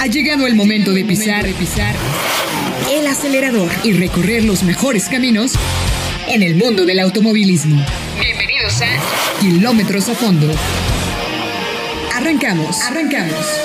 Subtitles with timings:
[0.00, 1.94] Ha llegado el momento de pisar, de pisar
[2.90, 5.52] el acelerador y recorrer los mejores caminos
[6.26, 7.84] en el mundo del automovilismo.
[8.18, 10.46] Bienvenidos a Kilómetros a Fondo.
[12.16, 13.60] Arrancamos, arrancamos.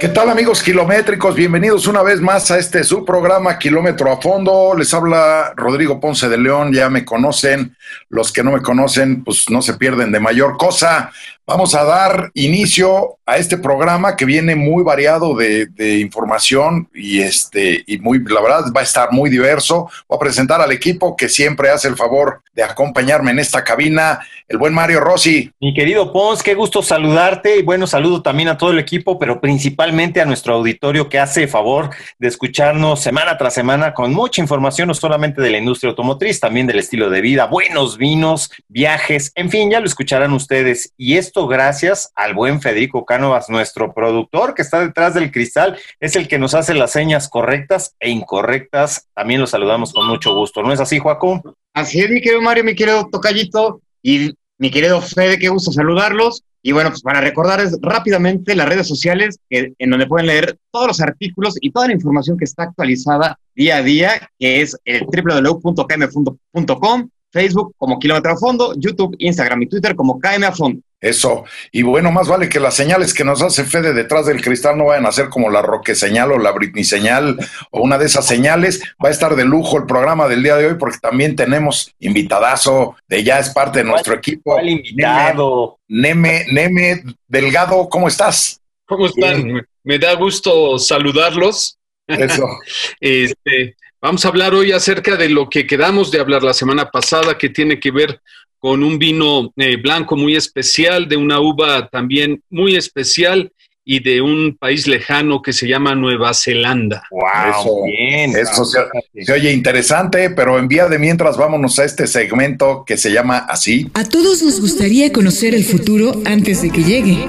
[0.00, 1.36] ¿Qué tal amigos kilométricos?
[1.36, 4.74] Bienvenidos una vez más a este su programa Kilómetro a Fondo.
[4.76, 7.76] Les habla Rodrigo Ponce de León, ya me conocen.
[8.08, 11.12] Los que no me conocen, pues no se pierden de mayor cosa.
[11.46, 15.68] Vamos a dar inicio a este programa que viene muy variado de,
[16.00, 19.90] información y este y muy la verdad va a estar muy diverso.
[20.08, 24.20] Voy a presentar al equipo que siempre hace el favor de acompañarme en esta cabina,
[24.48, 25.50] el buen Mario Rossi.
[25.60, 29.40] Mi querido Pons, qué gusto saludarte y bueno, saludo también a todo el equipo, pero
[29.40, 34.88] principalmente a nuestro auditorio que hace favor de escucharnos semana tras semana con mucha información,
[34.88, 39.50] no solamente de la industria automotriz, también del estilo de vida, buenos vinos, viajes, en
[39.50, 44.62] fin, ya lo escucharán ustedes y esto gracias al buen Federico Cánovas, nuestro productor que
[44.62, 49.08] está detrás del cristal, es el que nos hace las señas correctas e incorrectas.
[49.14, 50.62] También lo saludamos con mucho gusto.
[50.62, 51.42] ¿No es así, Joaco?
[51.74, 56.44] Así es, mi querido Mario, mi querido Tocayito y mi querido Fede, qué gusto saludarlos.
[56.62, 61.00] Y bueno, pues para recordarles rápidamente las redes sociales en donde pueden leer todos los
[61.02, 67.10] artículos y toda la información que está actualizada día a día, que es el www.kmfundo.com,
[67.30, 70.80] Facebook como Kilómetro a Fondo, YouTube, Instagram y Twitter como KM a Fondo.
[71.04, 71.44] Eso.
[71.70, 74.86] Y bueno, más vale que las señales que nos hace Fede detrás del cristal no
[74.86, 77.36] vayan a ser como la Roque señal o la Britney señal
[77.70, 78.82] o una de esas señales.
[79.04, 82.96] Va a estar de lujo el programa del día de hoy porque también tenemos invitadazo
[83.06, 84.52] de ya es parte de nuestro equipo.
[84.52, 85.78] ¿Cuál invitado?
[85.88, 88.62] Neme, Neme Delgado, ¿cómo estás?
[88.86, 89.60] ¿Cómo están?
[89.82, 91.76] Me da gusto saludarlos.
[92.06, 92.48] Eso.
[93.00, 97.38] este, vamos a hablar hoy acerca de lo que quedamos de hablar la semana pasada,
[97.38, 98.20] que tiene que ver
[98.58, 103.50] con un vino eh, blanco muy especial, de una uva también muy especial
[103.82, 107.04] y de un país lejano que se llama Nueva Zelanda.
[107.10, 108.36] Wow, eso, bien.
[108.36, 113.10] Eso se, oye interesante, pero en vía de mientras vámonos a este segmento que se
[113.10, 113.90] llama así.
[113.94, 117.26] A todos nos gustaría conocer el futuro antes de que llegue.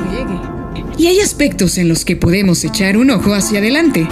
[0.97, 4.07] Y hay aspectos en los que podemos echar un ojo hacia adelante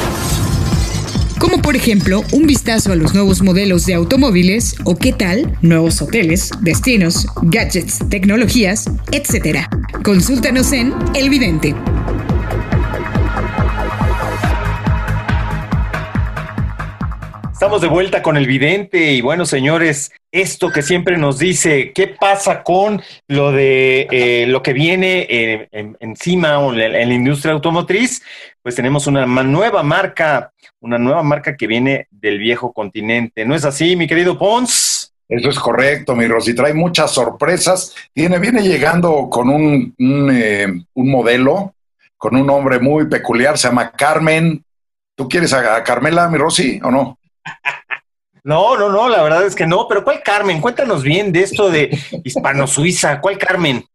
[1.43, 6.01] como por ejemplo un vistazo a los nuevos modelos de automóviles o qué tal nuevos
[6.01, 9.67] hoteles, destinos, gadgets, tecnologías, etc.
[10.05, 11.75] Consúltanos en El Vidente.
[17.51, 22.07] Estamos de vuelta con el vidente y bueno, señores, esto que siempre nos dice, ¿qué
[22.07, 25.67] pasa con lo de eh, lo que viene eh,
[25.99, 28.21] encima en, en la industria automotriz?
[28.61, 30.52] Pues tenemos una nueva marca
[30.83, 33.45] una nueva marca que viene del viejo continente.
[33.45, 35.13] ¿No es así, mi querido Pons?
[35.29, 36.53] Eso es correcto, mi Rosy.
[36.53, 37.95] Trae muchas sorpresas.
[38.13, 41.73] Viene, viene llegando con un, eh, un, modelo,
[42.17, 44.61] con un nombre muy peculiar, se llama Carmen.
[45.15, 47.17] ¿Tú quieres a, Carmela, mi Rosy, o no?
[48.45, 50.59] No, no, no, la verdad es que no, pero ¿cuál Carmen?
[50.59, 53.85] Cuéntanos bien de esto de Hispano-Suiza, ¿cuál Carmen?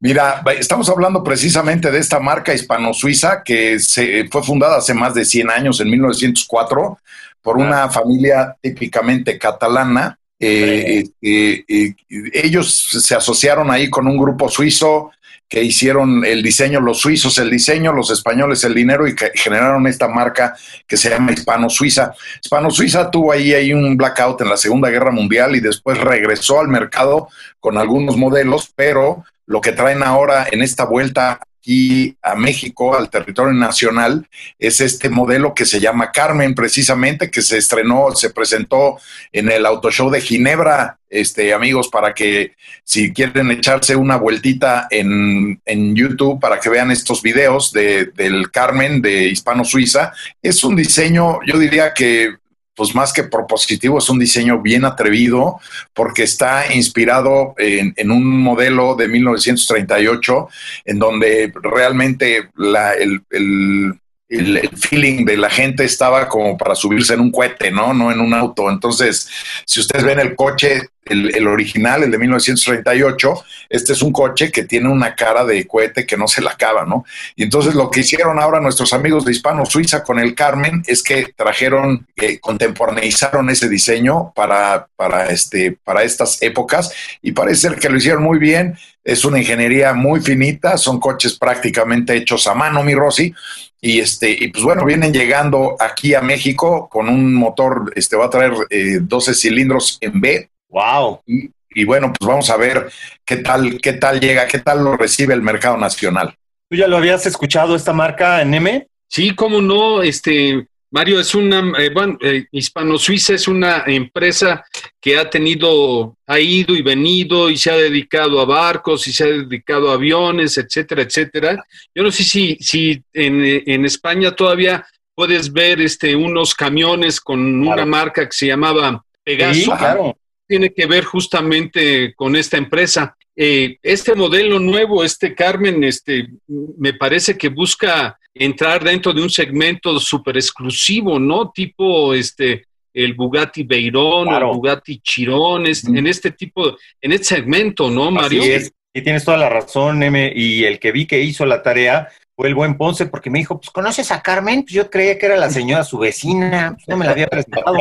[0.00, 5.24] Mira, estamos hablando precisamente de esta marca hispano-suiza que se, fue fundada hace más de
[5.24, 6.98] 100 años, en 1904,
[7.42, 10.18] por una familia típicamente catalana.
[10.40, 11.94] Eh, eh, eh,
[12.32, 15.10] ellos se asociaron ahí con un grupo suizo
[15.48, 19.86] que hicieron el diseño, los suizos el diseño, los españoles el dinero y que generaron
[19.86, 20.54] esta marca
[20.86, 22.12] que se llama Hispano-Suiza.
[22.44, 26.68] Hispano-Suiza tuvo ahí, ahí un blackout en la Segunda Guerra Mundial y después regresó al
[26.68, 27.28] mercado
[27.60, 33.08] con algunos modelos, pero lo que traen ahora en esta vuelta aquí a México, al
[33.08, 34.28] territorio nacional,
[34.58, 38.98] es este modelo que se llama Carmen, precisamente, que se estrenó, se presentó
[39.32, 42.52] en el Auto Show de Ginebra, este, amigos, para que
[42.84, 48.50] si quieren echarse una vueltita en, en YouTube para que vean estos videos de, del
[48.50, 52.36] Carmen de Hispano Suiza, es un diseño, yo diría que
[52.78, 55.58] pues más que propositivo, es un diseño bien atrevido
[55.92, 60.48] porque está inspirado en, un modelo de 1938
[60.84, 63.98] en donde realmente la, el, el,
[64.28, 67.94] feeling de la gente estaba como para subirse en un cohete, ¿no?
[67.94, 68.70] No en un auto.
[68.70, 69.28] Entonces,
[69.64, 74.64] si ustedes ven el coche, el, original, el de 1938, este es un coche que
[74.64, 77.06] tiene una cara de cohete que no se la acaba, ¿no?
[77.36, 81.02] Y entonces lo que hicieron ahora nuestros amigos de Hispano Suiza con el Carmen es
[81.02, 86.92] que trajeron, eh, contemporaneizaron ese diseño para, para, este, para estas épocas
[87.22, 88.76] y parece ser que lo hicieron muy bien.
[89.04, 93.34] Es una ingeniería muy finita, son coches prácticamente hechos a mano, mi Rosy.
[93.80, 98.26] Y este, y pues bueno, vienen llegando aquí a México con un motor, este va
[98.26, 98.52] a traer
[99.00, 100.50] 12 eh, cilindros en B.
[100.68, 101.20] Wow.
[101.26, 102.90] Y, bueno, pues vamos a ver
[103.24, 106.34] qué tal, qué tal llega, qué tal lo recibe el mercado nacional.
[106.68, 108.88] ¿Tú ya lo habías escuchado esta marca en M?
[109.06, 114.64] Sí, cómo no, este, Mario, es una, eh, bueno, eh, Hispano-Suiza es una empresa
[115.00, 119.24] que ha tenido, ha ido y venido y se ha dedicado a barcos y se
[119.24, 121.62] ha dedicado a aviones, etcétera, etcétera.
[121.94, 127.84] Yo no sé si, si en, España todavía puedes ver este, unos camiones con una
[127.84, 129.76] marca que se llamaba Pegaso.
[129.76, 130.18] claro.
[130.46, 133.14] Tiene que ver justamente con esta empresa.
[133.36, 139.30] Eh, este modelo nuevo, este Carmen, este, me parece que busca entrar dentro de un
[139.30, 141.50] segmento súper exclusivo, ¿no?
[141.50, 142.64] Tipo este
[142.94, 148.42] el Bugatti Veyron, el Bugatti Chiron, en este tipo, en este segmento, ¿no, Mario?
[148.42, 152.08] Así y tienes toda la razón, M, y el que vi que hizo la tarea
[152.34, 154.62] fue el buen Ponce, porque me dijo, pues, ¿conoces a Carmen?
[154.62, 157.76] Pues yo creía que era la señora, su vecina, pues, no me la había presentado.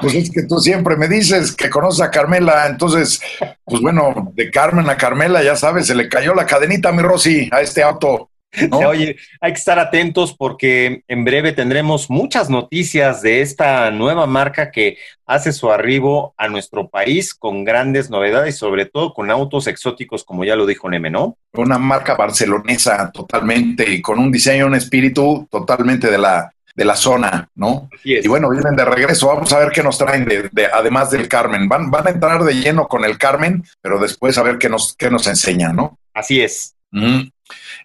[0.00, 3.20] pues es que tú siempre me dices que conoces a Carmela, entonces,
[3.64, 7.48] pues bueno, de Carmen a Carmela, ya sabes, se le cayó la cadenita, mi Rosy,
[7.52, 8.29] a este auto.
[8.72, 14.70] Oye, hay que estar atentos porque en breve tendremos muchas noticias de esta nueva marca
[14.70, 20.24] que hace su arribo a nuestro país con grandes novedades, sobre todo con autos exóticos,
[20.24, 21.36] como ya lo dijo Neme, ¿no?
[21.52, 26.96] Una marca barcelonesa totalmente y con un diseño, un espíritu totalmente de la, de la
[26.96, 27.88] zona, ¿no?
[28.02, 29.28] Y bueno, vienen de regreso.
[29.28, 31.68] Vamos a ver qué nos traen de, además del Carmen.
[31.68, 34.96] Van, van a entrar de lleno con el Carmen, pero después a ver qué nos,
[34.96, 35.98] qué nos enseña, ¿no?
[36.12, 36.74] Así es.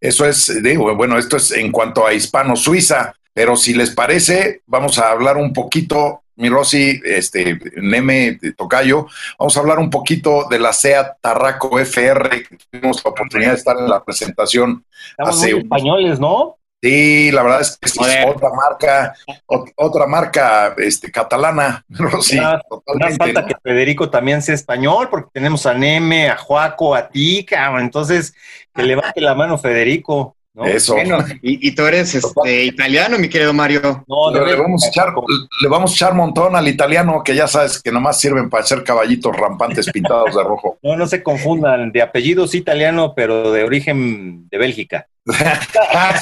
[0.01, 4.97] Eso es, digo, bueno, esto es en cuanto a Hispano-Suiza, pero si les parece, vamos
[4.97, 9.07] a hablar un poquito, mi Rosy, este, Neme, Tocayo,
[9.37, 13.57] vamos a hablar un poquito de la SEAT Tarraco FR, que tuvimos la oportunidad de
[13.57, 14.85] estar en la presentación
[15.17, 16.57] hace españoles, ¿no?
[16.85, 17.97] Sí, la verdad es que es
[18.27, 19.15] otra marca,
[19.75, 21.83] otra marca este, catalana.
[22.21, 22.39] Sí,
[22.69, 23.17] totalmente.
[23.17, 27.45] falta que Federico también sea español, porque tenemos a Neme, a Juaco, a ti,
[27.79, 28.35] entonces
[28.73, 30.34] que levante la mano Federico.
[30.63, 30.93] Eso.
[30.93, 34.05] Bueno, y, tú eres este, italiano, mi querido Mario.
[34.07, 35.13] No, le, vamos a echar,
[35.61, 38.83] le vamos a echar montón al italiano, que ya sabes que nomás sirven para hacer
[38.83, 40.77] caballitos rampantes pintados de rojo.
[40.81, 45.07] No, no se confundan, de apellidos italiano, pero de origen de Bélgica.
[45.97, 46.21] Ah,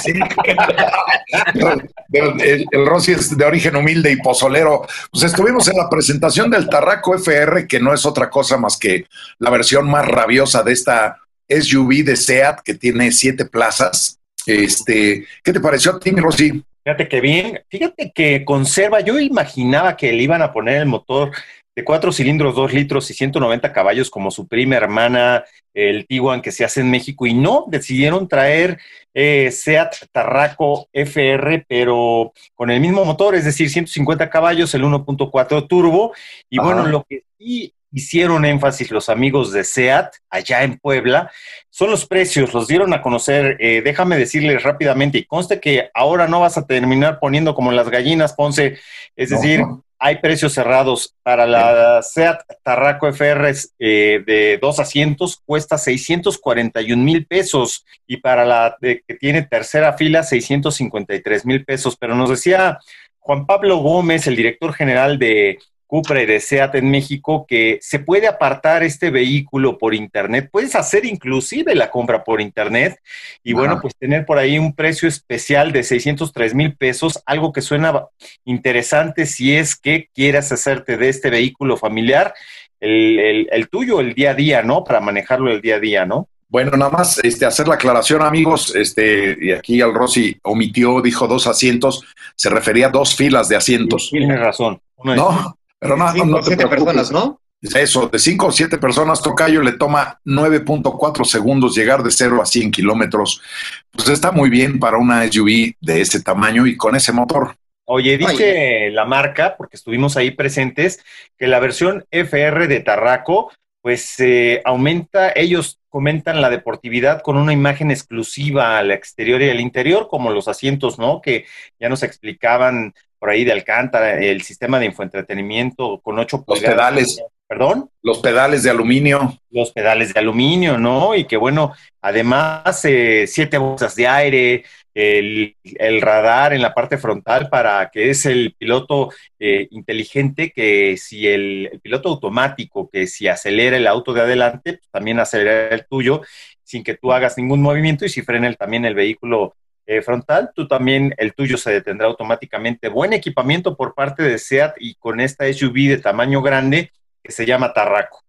[2.12, 4.86] el, el, Rossi es de origen humilde y pozolero.
[5.10, 9.06] Pues estuvimos en la presentación del Tarraco FR, que no es otra cosa más que
[9.38, 14.20] la versión más rabiosa de esta SUV de SEAT, que tiene siete plazas.
[14.46, 16.62] Este, ¿Qué te pareció a ti, Rossi?
[16.84, 21.30] Fíjate que bien, fíjate que conserva, yo imaginaba que le iban a poner el motor
[21.74, 26.52] de cuatro cilindros, dos litros y 190 caballos como su prima hermana, el Tiguan que
[26.52, 28.78] se hace en México, y no, decidieron traer
[29.12, 35.66] eh, Seat Tarraco FR, pero con el mismo motor, es decir, 150 caballos, el 1.4
[35.66, 36.12] turbo,
[36.48, 41.30] y bueno, lo que sí hicieron énfasis los amigos de SEAT allá en Puebla
[41.70, 43.56] son los precios, los dieron a conocer.
[43.58, 47.88] Eh, déjame decirles rápidamente, y conste que ahora no vas a terminar poniendo como las
[47.88, 48.78] gallinas, Ponce,
[49.16, 49.64] es decir,
[49.98, 51.14] hay precios cerrados.
[51.22, 58.44] Para la SEAT Tarraco FR eh, de dos asientos cuesta 641 mil pesos y para
[58.44, 61.96] la que tiene tercera fila 653 mil pesos.
[61.96, 62.78] Pero nos decía
[63.18, 67.98] Juan Pablo Gómez, el director general de Cupra y de SEAT en México que se
[67.98, 70.48] puede apartar este vehículo por internet.
[70.50, 72.98] Puedes hacer inclusive la compra por internet
[73.42, 77.62] y bueno, pues tener por ahí un precio especial de 603 mil pesos, algo que
[77.62, 78.06] suena
[78.44, 82.34] interesante si es que quieras hacerte de este vehículo familiar
[82.80, 84.84] el, el tuyo el día a día, ¿no?
[84.84, 86.28] Para manejarlo el día a día, ¿no?
[86.48, 91.26] Bueno, nada más este, hacer la aclaración, amigos, este, y aquí al Rossi omitió, dijo
[91.26, 92.04] dos asientos,
[92.36, 94.10] se refería a dos filas de asientos.
[94.10, 94.80] Tiene razón.
[95.02, 97.38] no, pero no, no, siete personas, ¿no?
[97.60, 102.46] Eso, de cinco o siete personas, Tocayo le toma 9.4 segundos llegar de 0 a
[102.46, 103.42] 100 kilómetros.
[103.90, 107.56] Pues está muy bien para una SUV de ese tamaño y con ese motor.
[107.86, 111.04] Oye, dice la marca, porque estuvimos ahí presentes,
[111.36, 117.52] que la versión FR de Tarraco, pues eh, aumenta, ellos comentan la deportividad con una
[117.52, 121.20] imagen exclusiva al exterior y al interior, como los asientos, ¿no?
[121.20, 121.44] Que
[121.78, 127.22] ya nos explicaban por ahí de Alcántara, el sistema de infoentretenimiento con ocho Los pedales.
[127.48, 127.88] ¿Perdón?
[128.02, 129.40] Los pedales de aluminio.
[129.50, 131.14] Los pedales de aluminio, ¿no?
[131.14, 135.54] Y que bueno, además eh, siete bolsas de aire, el,
[136.02, 141.80] radar en la parte frontal para que es el piloto eh, inteligente que si el,
[141.82, 146.20] piloto automático, que si acelera el auto de adelante, pues, también acelera el tuyo
[146.62, 150.50] sin que tú hagas ningún movimiento y si frena el, también el vehículo eh, frontal,
[150.54, 152.88] tú también el tuyo se detendrá automáticamente.
[152.88, 156.90] Buen equipamiento por parte de SEAT y con esta SUV de tamaño grande
[157.22, 158.22] que se llama Tarraco.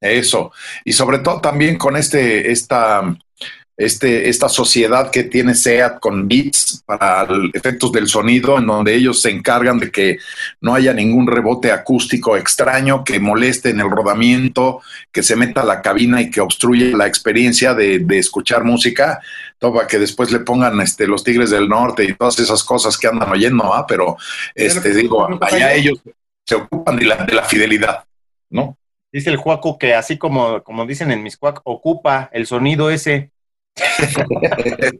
[0.00, 0.52] Eso.
[0.84, 3.16] Y sobre todo también con este, esta
[3.84, 9.20] este, esta sociedad que tiene SEAT con Beats para efectos del sonido, en donde ellos
[9.20, 10.18] se encargan de que
[10.60, 15.64] no haya ningún rebote acústico extraño que moleste en el rodamiento, que se meta a
[15.64, 19.20] la cabina y que obstruya la experiencia de, escuchar música,
[19.58, 22.96] todo para que después le pongan este, los Tigres del Norte y todas esas cosas
[22.96, 23.86] que andan oyendo, ¿ah?
[23.86, 24.16] pero
[24.54, 25.98] este, digo, allá ellos
[26.44, 28.04] se ocupan de la, de la fidelidad,
[28.50, 28.76] ¿no?
[29.12, 33.30] Dice el Juaco que así como, como dicen en mis cuac, ocupa el sonido ese.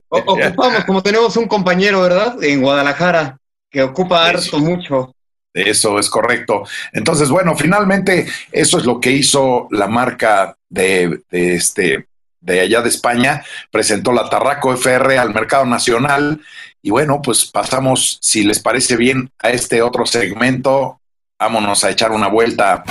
[0.08, 2.42] Ocupamos, como tenemos un compañero, ¿verdad?
[2.42, 3.38] En Guadalajara,
[3.70, 5.14] que ocupa harto mucho.
[5.54, 6.64] Eso es correcto.
[6.92, 12.06] Entonces, bueno, finalmente eso es lo que hizo la marca de, de, este
[12.40, 16.40] de allá de España, presentó la Tarraco FR al mercado nacional
[16.82, 21.00] y bueno, pues pasamos, si les parece bien, a este otro segmento.
[21.38, 22.82] Vámonos a echar una vuelta.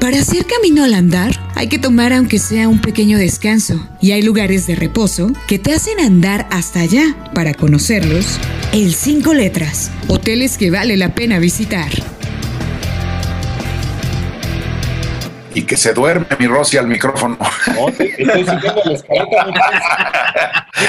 [0.00, 4.22] Para hacer camino al andar, hay que tomar aunque sea un pequeño descanso, y hay
[4.22, 7.14] lugares de reposo que te hacen andar hasta allá.
[7.34, 8.40] Para conocerlos,
[8.72, 11.90] el Cinco Letras, hoteles que vale la pena visitar.
[15.54, 17.36] Y que se duerme mi Rosy al micrófono.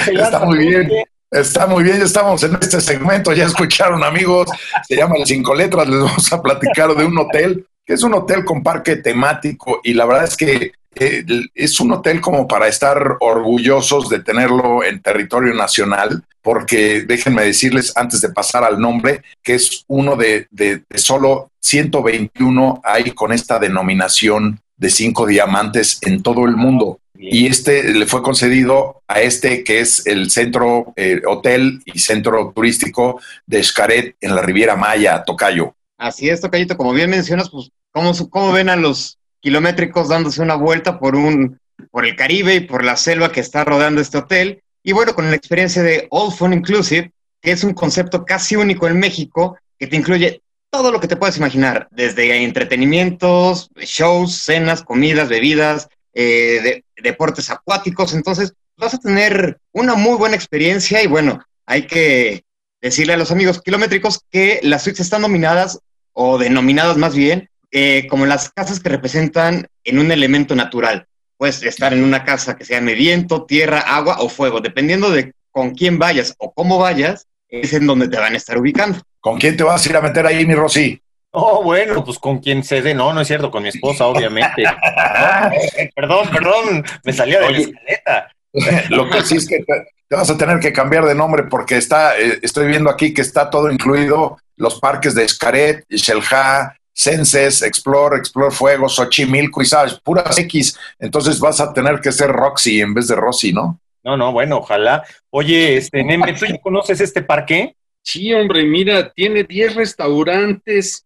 [0.07, 0.89] Está muy bien.
[1.31, 4.49] Está muy bien, ya estamos en este segmento, ya escucharon amigos,
[4.85, 8.13] se llama el Cinco Letras, les vamos a platicar de un hotel que es un
[8.13, 12.67] hotel con parque temático y la verdad es que eh, es un hotel como para
[12.67, 19.21] estar orgullosos de tenerlo en territorio nacional, porque déjenme decirles antes de pasar al nombre,
[19.41, 25.99] que es uno de, de, de solo 121 hay con esta denominación de cinco diamantes
[26.01, 26.99] en todo el mundo.
[27.17, 32.51] Y este le fue concedido a este que es el centro eh, hotel y centro
[32.53, 35.75] turístico de Xcaret en la Riviera Maya, Tocayo.
[36.01, 40.55] Así es, Tocayito, como bien mencionas, pues, ¿cómo, cómo ven a los kilométricos dándose una
[40.55, 41.59] vuelta por, un,
[41.91, 44.63] por el Caribe y por la selva que está rodeando este hotel?
[44.81, 48.87] Y bueno, con la experiencia de All Fun Inclusive, que es un concepto casi único
[48.87, 50.41] en México, que te incluye
[50.71, 58.15] todo lo que te puedas imaginar, desde entretenimientos, shows, cenas, comidas, bebidas, eh, deportes acuáticos.
[58.15, 62.43] Entonces, vas a tener una muy buena experiencia y bueno, hay que
[62.81, 65.77] decirle a los amigos kilométricos que las suites están nominadas
[66.13, 71.07] o denominadas más bien, eh, como las casas que representan en un elemento natural.
[71.37, 75.33] Puedes estar en una casa que sea de viento, tierra, agua o fuego, dependiendo de
[75.51, 78.99] con quién vayas o cómo vayas, es en donde te van a estar ubicando.
[79.19, 81.01] ¿Con quién te vas a ir a meter ahí, mi Rosy?
[81.31, 84.63] Oh, bueno, pues con quien se dé, no, no es cierto, con mi esposa, obviamente.
[85.95, 88.31] perdón, perdón, me salía de la escaleta.
[88.89, 92.19] Lo que sí es que te, vas a tener que cambiar de nombre porque está,
[92.19, 98.17] eh, estoy viendo aquí que está todo incluido, los parques de Xcaret, Xelha, Senses, Explore,
[98.17, 100.77] Explore Fuego, Xochimilco y sabes, puras X.
[100.99, 103.79] Entonces vas a tener que ser Roxy en vez de Rosy, ¿no?
[104.03, 105.03] No, no, bueno, ojalá.
[105.31, 107.75] Oye, este, Neme, ¿tú ya conoces este parque?
[108.03, 111.05] Sí, hombre, mira, tiene 10 restaurantes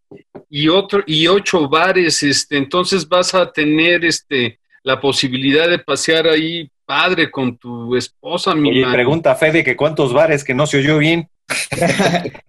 [0.50, 6.28] y otro y 8 bares, este, entonces vas a tener este la posibilidad de pasear
[6.28, 10.68] ahí padre con tu esposa, mi Oye, pregunta a Fede que cuántos bares que no
[10.68, 11.28] se oyó bien.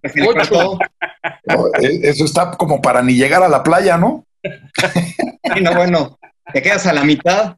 [1.81, 4.25] Eh, eso está como para ni llegar a la playa, ¿no?
[5.61, 6.19] no, bueno,
[6.51, 7.55] te quedas a la mitad.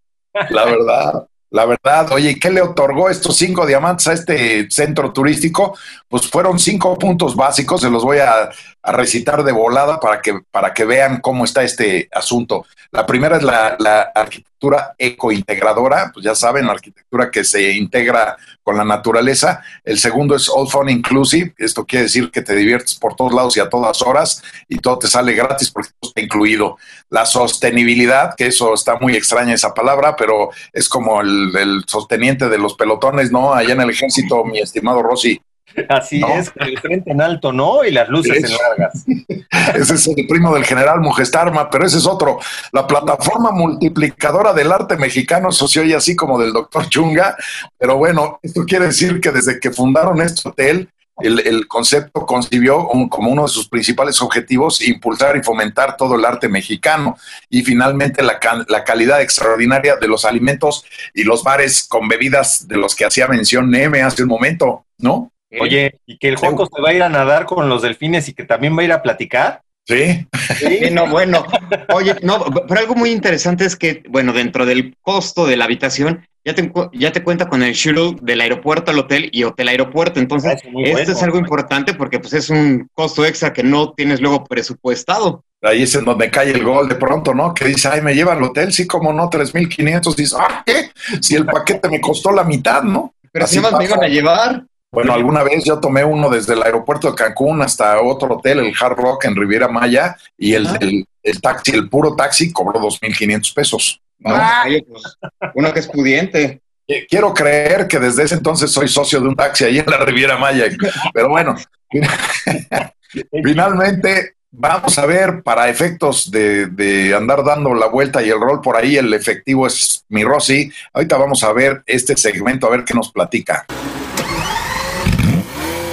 [0.50, 1.28] La verdad.
[1.52, 5.76] La verdad, oye, ¿qué le otorgó estos cinco diamantes a este centro turístico?
[6.08, 8.52] Pues fueron cinco puntos básicos, se los voy a,
[8.84, 12.66] recitar de volada para que, para que vean cómo está este asunto.
[12.92, 18.78] La primera es la, arquitectura ecointegradora, pues ya saben, la arquitectura que se integra con
[18.78, 19.62] la naturaleza.
[19.84, 23.56] El segundo es All Fun Inclusive, esto quiere decir que te diviertes por todos lados
[23.56, 26.78] y a todas horas y todo te sale gratis porque está incluido.
[27.10, 32.50] La sostenibilidad, que eso está muy extraña esa palabra, pero es como el, el sosteniente
[32.50, 33.54] de los pelotones, ¿no?
[33.54, 35.40] Allá en el ejército, mi estimado Rossi.
[35.90, 37.84] Así es, con el frente en alto, ¿no?
[37.84, 39.06] Y las luces en largas.
[39.76, 42.40] Ese es el primo del general Mujestarma, pero ese es otro.
[42.72, 47.36] La plataforma multiplicadora del arte mexicano, eso se oye así como del doctor Chunga,
[47.78, 50.90] pero bueno, esto quiere decir que desde que fundaron este hotel,
[51.22, 56.48] el, concepto concibió como uno de sus principales objetivos impulsar y fomentar todo el arte
[56.48, 57.18] mexicano
[57.50, 62.78] y finalmente la, la, calidad extraordinaria de los alimentos y los bares con bebidas de
[62.78, 65.32] los que hacía mención Neme hace un momento, ¿no?
[65.60, 68.34] Oye, ¿y que el Juanco se va a ir a nadar con los delfines y
[68.34, 69.62] que también va a ir a platicar?
[69.86, 70.28] Sí.
[70.60, 71.44] Sí, no, bueno.
[71.94, 76.28] Oye, no, pero algo muy interesante es que, bueno, dentro del costo de la habitación,
[76.46, 80.20] ya te, ya te cuenta con el shuttle del aeropuerto al hotel y hotel aeropuerto.
[80.20, 84.22] Entonces, ah, esto es algo importante porque pues es un costo extra que no tienes
[84.22, 85.44] luego presupuestado.
[85.62, 87.54] Ahí es en donde cae el gol de pronto, ¿no?
[87.54, 90.16] Que dice, ay, me lleva al hotel, sí, como no, 3.500.
[90.16, 90.92] Dice, ah, ¿qué?
[91.20, 93.14] Si el paquete me costó la mitad, ¿no?
[93.32, 94.64] Pero si más me iban a llevar.
[94.92, 98.74] Bueno, alguna vez yo tomé uno desde el aeropuerto de Cancún hasta otro hotel, el
[98.80, 104.02] Hard Rock en Riviera Maya, y el, el, taxi, el puro taxi, cobró 2.500 pesos.
[104.26, 106.62] Ah, pues, uno que es pudiente.
[107.08, 110.38] Quiero creer que desde ese entonces soy socio de un taxi ahí en la Riviera
[110.38, 110.66] Maya,
[111.14, 111.56] pero bueno,
[113.44, 118.62] finalmente vamos a ver para efectos de, de, andar dando la vuelta y el rol
[118.62, 120.72] por ahí, el efectivo es mi Rosy.
[120.92, 123.68] Ahorita vamos a ver este segmento, a ver qué nos platica.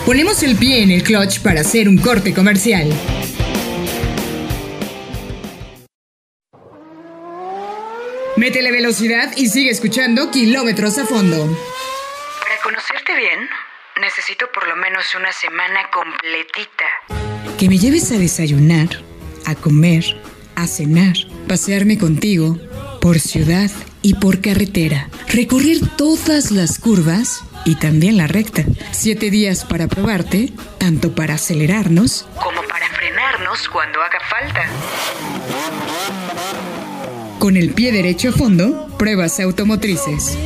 [0.06, 2.88] Ponemos el pie en el clutch para hacer un corte comercial.
[8.36, 11.36] Métele velocidad y sigue escuchando kilómetros a fondo.
[12.40, 13.48] Para conocerte bien,
[14.00, 17.56] necesito por lo menos una semana completita.
[17.58, 18.88] Que me lleves a desayunar,
[19.44, 20.04] a comer,
[20.54, 21.16] a cenar,
[21.48, 22.56] pasearme contigo
[23.00, 23.72] por ciudad
[24.02, 28.64] y por carretera, recorrer todas las curvas y también la recta.
[28.92, 34.66] Siete días para probarte, tanto para acelerarnos como para frenarnos cuando haga falta.
[37.38, 40.38] Con el pie derecho a fondo, pruebas automotrices.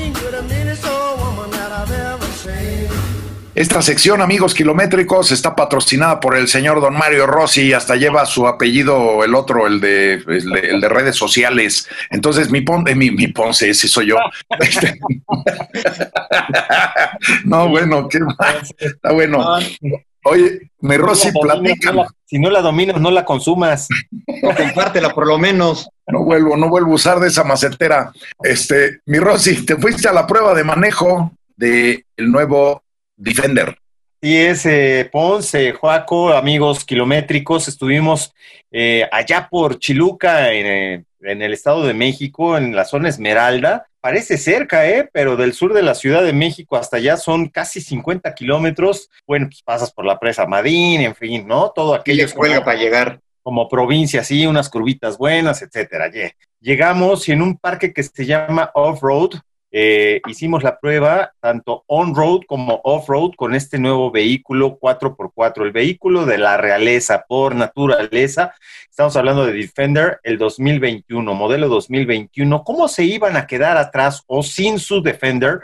[3.61, 8.25] Esta sección, amigos kilométricos, está patrocinada por el señor don Mario Rossi y hasta lleva
[8.25, 11.87] su apellido, el otro, el de, el de, redes sociales.
[12.09, 14.17] Entonces, mi, pon, mi, mi Ponce, ese soy yo.
[17.45, 18.63] no, bueno, qué mal.
[18.79, 19.59] Está bueno.
[20.25, 21.93] Oye, mi Rossi, platica.
[22.25, 23.89] si no la dominas, no la consumas.
[24.43, 25.87] No, compártela por lo menos.
[26.07, 28.11] No vuelvo, no vuelvo a usar de esa macetera.
[28.43, 32.83] Este, mi Rossi, te fuiste a la prueba de manejo del el nuevo
[33.21, 33.77] Defender.
[34.23, 37.69] Sí, es eh, Ponce, Joaco, amigos kilométricos.
[37.69, 38.35] Estuvimos
[38.71, 43.87] eh, allá por Chiluca, eh, en, el Estado de México, en la zona Esmeralda.
[44.01, 45.07] Parece cerca, ¿eh?
[45.13, 49.11] Pero del sur de la Ciudad de México hasta allá son casi 50 kilómetros.
[49.27, 51.73] Bueno, pues pasas por la presa Madín, en fin, ¿no?
[51.75, 52.27] Todo aquello.
[52.27, 53.21] Y para llegar.
[53.43, 56.11] Como provincia, sí, unas curvitas buenas, etcétera.
[56.61, 59.41] Llegamos y en un parque que se llama Off-Road,
[59.73, 66.27] eh, hicimos la prueba tanto on-road como off-road con este nuevo vehículo 4x4, el vehículo
[66.27, 68.53] de la realeza por naturaleza.
[68.89, 72.65] Estamos hablando de Defender el 2021, modelo 2021.
[72.65, 75.61] ¿Cómo se iban a quedar atrás o sin su Defender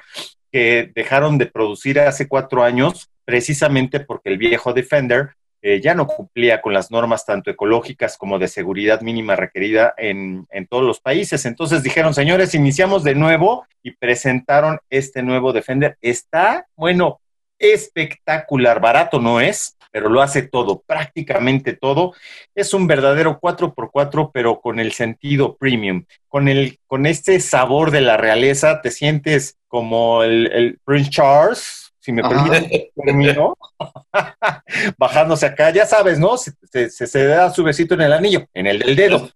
[0.53, 3.11] que dejaron de producir hace cuatro años?
[3.25, 5.31] Precisamente porque el viejo Defender
[5.69, 10.47] eh, ya no cumplía con las normas tanto ecológicas como de seguridad mínima requerida en,
[10.51, 11.45] en, todos los países.
[11.45, 15.99] Entonces dijeron, señores, iniciamos de nuevo y presentaron este nuevo Defender.
[16.01, 17.19] Está, bueno,
[17.59, 22.15] espectacular, barato no es, pero lo hace todo, prácticamente todo.
[22.55, 28.03] Es un verdadero 4x4, pero con el sentido premium, con, el, con este sabor de
[28.03, 33.59] la realeza, te sientes como el, el Prince Charles si me permite termino,
[34.99, 36.37] bajándose acá, ya sabes, ¿no?
[36.37, 36.53] Se,
[36.89, 39.29] se, da su besito en el anillo, en el del dedo.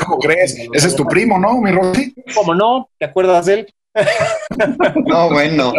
[0.00, 0.56] ¿Cómo crees?
[0.72, 2.14] Ese es tu primo, ¿no, mi Rosy?
[2.32, 2.88] ¿Cómo no?
[2.96, 3.74] ¿Te acuerdas de él?
[5.06, 5.72] no, bueno.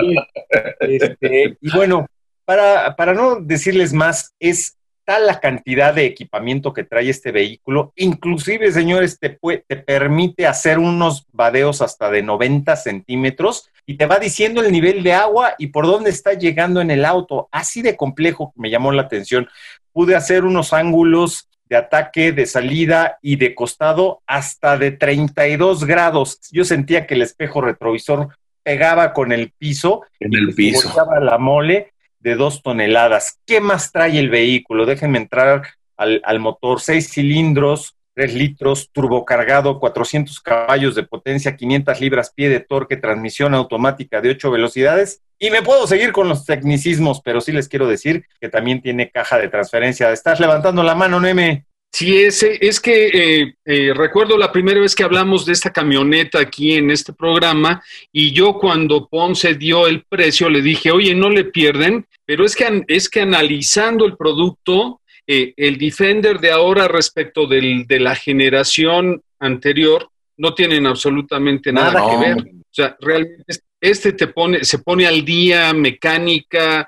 [0.81, 2.05] Este, y bueno,
[2.43, 4.75] para, para no decirles más, es
[5.07, 11.25] la cantidad de equipamiento que trae este vehículo, inclusive, señores, te, te permite hacer unos
[11.31, 15.87] vadeos hasta de 90 centímetros y te va diciendo el nivel de agua y por
[15.87, 17.47] dónde está llegando en el auto.
[17.51, 19.47] Así de complejo me llamó la atención.
[19.93, 26.39] Pude hacer unos ángulos de ataque, de salida y de costado hasta de 32 grados.
[26.51, 28.29] Yo sentía que el espejo retrovisor
[28.61, 30.01] pegaba con el piso.
[30.19, 30.93] En el piso.
[31.21, 33.39] la mole de dos toneladas.
[33.45, 34.85] ¿Qué más trae el vehículo?
[34.85, 35.63] Déjenme entrar
[35.95, 36.79] al, motor.
[36.81, 43.53] Seis cilindros, tres litros, turbocargado, 400 caballos de potencia, 500 libras pie de torque, transmisión
[43.53, 45.21] automática de ocho velocidades.
[45.39, 49.11] Y me puedo seguir con los tecnicismos, pero sí les quiero decir que también tiene
[49.11, 50.11] caja de transferencia.
[50.11, 51.65] Estás levantando la mano, Neme.
[51.97, 56.39] Sí, es, es que eh, eh, recuerdo la primera vez que hablamos de esta camioneta
[56.39, 57.81] aquí en este programa
[58.11, 62.55] y yo cuando Ponce dio el precio le dije, oye, no le pierden, pero es
[62.55, 68.13] que, es que analizando el producto, eh, el Defender de ahora respecto del, de la
[68.13, 70.07] generación anterior
[70.37, 72.37] no tienen absolutamente nada, que ver.
[72.37, 73.43] O sea, realmente
[73.81, 76.87] este te pone, se pone al día mecánica,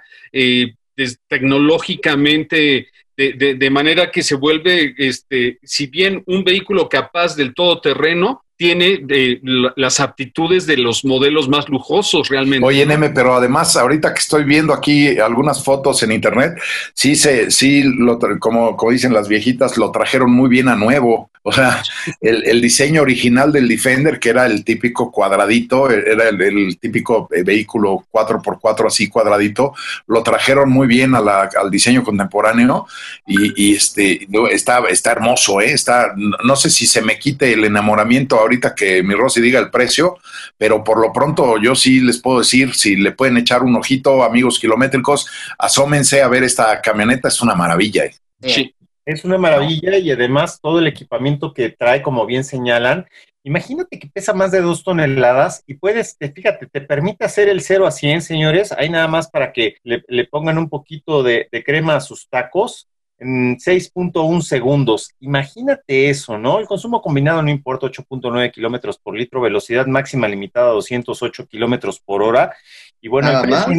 [1.27, 9.05] tecnológicamente de, manera que se vuelve, este, si bien un vehículo capaz del todoterreno, tiene
[9.07, 9.39] eh,
[9.77, 12.67] las aptitudes de los modelos más lujosos realmente.
[12.67, 16.59] Oye, Neme, pero además ahorita que estoy viendo aquí algunas fotos en internet,
[16.93, 21.31] sí se, sí, lo, como, como dicen las viejitas, lo trajeron muy bien a nuevo.
[21.41, 21.81] O sea,
[22.21, 28.05] el, diseño original del Defender, que era el típico cuadradito, era el, típico eh, vehículo
[28.11, 29.73] 4x4 así cuadradito,
[30.07, 32.87] lo trajeron muy bien a la, al diseño contemporáneo
[33.25, 35.71] y, este está, está hermoso, ¿eh?
[35.71, 39.69] Está, no sé si se me quite el enamoramiento ahorita que mi Rosy diga el
[39.69, 40.17] precio,
[40.57, 44.23] pero por lo pronto yo sí les puedo decir, si le pueden echar un ojito,
[44.23, 48.05] amigos kilométricos, asómense a ver esta camioneta, es una maravilla.
[48.05, 48.15] ¿eh?
[48.41, 48.75] Sí.
[49.05, 53.07] Es una maravilla y además todo el equipamiento que trae, como bien señalan,
[53.43, 57.87] imagínate que pesa más de dos toneladas y puedes, fíjate, te permite hacer el 0
[57.87, 61.95] a 100, señores, hay nada más para que le, pongan un poquito de, de crema
[61.95, 62.87] a sus tacos
[63.19, 65.11] en 6.1 segundos.
[65.19, 66.59] Imagínate eso, ¿no?
[66.59, 71.99] El consumo combinado no importa, 8.9 kilómetros por litro, velocidad máxima limitada a 208 kilómetros
[71.99, 72.55] por hora.
[73.01, 73.73] Y bueno, el precio,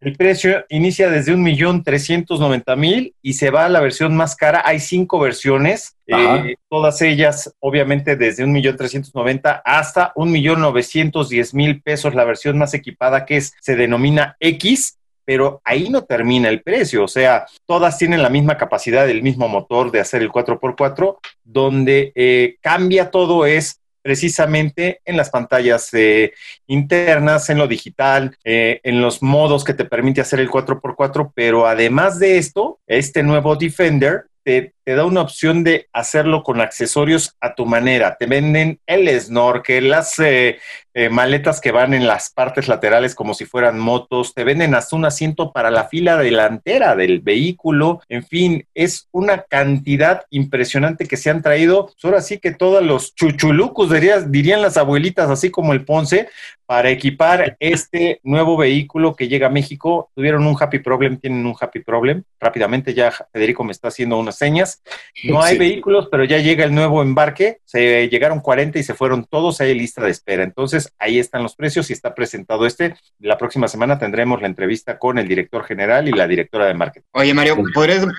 [0.00, 4.14] el precio inicia desde un millón trescientos noventa mil y se va a la versión
[4.14, 4.62] más cara.
[4.64, 10.60] Hay cinco versiones, eh, todas ellas obviamente desde un millón trescientos noventa hasta un millón
[10.60, 12.14] novecientos diez mil pesos.
[12.14, 14.95] La versión más equipada que es, se denomina X,
[15.26, 19.48] pero ahí no termina el precio, o sea, todas tienen la misma capacidad, el mismo
[19.48, 26.32] motor de hacer el 4x4, donde eh, cambia todo es precisamente en las pantallas eh,
[26.68, 31.66] internas, en lo digital, eh, en los modos que te permite hacer el 4x4, pero
[31.66, 37.54] además de esto, este nuevo Defender te, da una opción de hacerlo con accesorios a
[37.54, 38.16] tu manera.
[38.18, 40.58] Te venden el snorkel, las eh,
[40.98, 44.96] eh, maletas que van en las partes laterales como si fueran motos, te venden hasta
[44.96, 48.00] un asiento para la fila delantera del vehículo.
[48.08, 51.86] En fin, es una cantidad impresionante que se han traído.
[51.86, 56.28] Pues ahora sí que todos los chuchulucos, dirían, dirían las abuelitas, así como el Ponce,
[56.64, 60.10] para equipar este nuevo vehículo que llega a México.
[60.14, 62.24] Tuvieron un happy problem, tienen un happy problem.
[62.40, 64.75] Rápidamente ya Federico me está haciendo unas señas.
[65.24, 67.58] No hay vehículos, pero ya llega el nuevo embarque.
[67.64, 69.60] Se llegaron 40 y se fueron todos.
[69.60, 70.42] Hay lista de espera.
[70.42, 72.96] Entonces, ahí están los precios y está presentado este.
[73.18, 77.08] La próxima semana tendremos la entrevista con el director general y la directora de marketing.
[77.12, 77.56] Oye, Mario,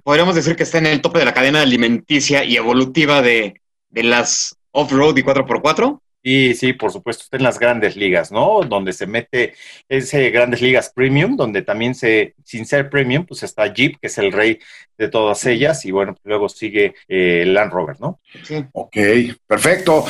[0.03, 4.03] ¿podríamos decir que está en el tope de la cadena alimenticia y evolutiva de, de
[4.03, 5.99] las off-road y 4x4?
[6.27, 8.59] Sí, sí, por supuesto, en las grandes ligas, ¿no?
[8.61, 9.53] Donde se mete
[9.87, 14.17] ese grandes ligas premium, donde también se, sin ser premium, pues está Jeep, que es
[14.17, 14.59] el rey
[14.97, 18.19] de todas ellas, y bueno, luego sigue eh, Land Rover, ¿no?
[18.43, 18.61] Sí.
[18.73, 18.97] Ok,
[19.47, 20.03] perfecto.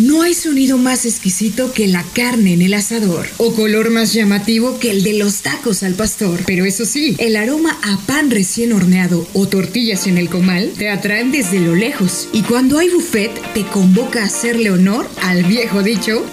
[0.00, 4.78] No hay sonido más exquisito que la carne en el asador o color más llamativo
[4.78, 6.40] que el de los tacos al pastor.
[6.46, 10.88] Pero eso sí, el aroma a pan recién horneado o tortillas en el comal te
[10.88, 12.30] atraen desde lo lejos.
[12.32, 16.24] Y cuando hay buffet, te convoca a hacerle honor al viejo dicho,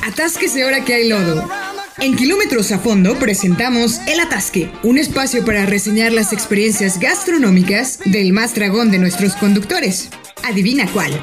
[0.00, 1.48] atásquese ahora que hay lodo.
[1.98, 8.32] En Kilómetros a Fondo presentamos El Atasque, un espacio para reseñar las experiencias gastronómicas del
[8.32, 10.08] más dragón de nuestros conductores.
[10.44, 11.20] Adivina cuál.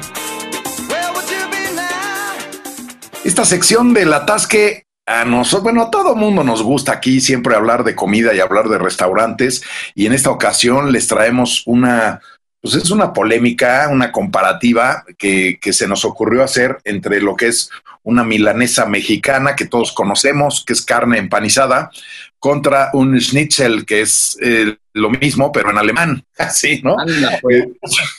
[3.26, 7.82] Esta sección del atasque a nosotros, bueno, a todo mundo nos gusta aquí siempre hablar
[7.82, 9.64] de comida y hablar de restaurantes
[9.96, 12.20] y en esta ocasión les traemos una,
[12.60, 17.48] pues es una polémica, una comparativa que, que se nos ocurrió hacer entre lo que
[17.48, 17.68] es
[18.04, 21.90] una milanesa mexicana que todos conocemos, que es carne empanizada,
[22.38, 26.94] contra un schnitzel que es eh, lo mismo, pero en alemán, así, ¿no?
[27.42, 27.64] Pues.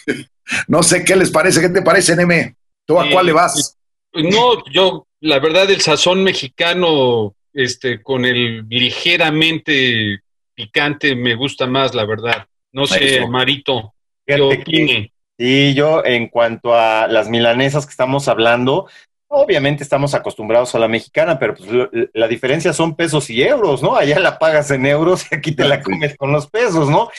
[0.67, 2.57] no sé qué les parece, ¿qué te parece, Neme?
[2.85, 3.76] ¿Tú a cuál le vas?
[4.23, 10.19] No, yo, la verdad, el sazón mexicano, este, con el ligeramente
[10.53, 12.47] picante, me gusta más, la verdad.
[12.71, 13.93] No sé, Marito,
[14.25, 15.11] ¿qué opine?
[15.37, 18.87] Sí, yo en cuanto a las milanesas que estamos hablando,
[19.27, 21.69] obviamente estamos acostumbrados a la mexicana, pero pues
[22.13, 23.95] la diferencia son pesos y euros, ¿no?
[23.95, 27.09] Allá la pagas en euros y aquí te la comes con los pesos, ¿no?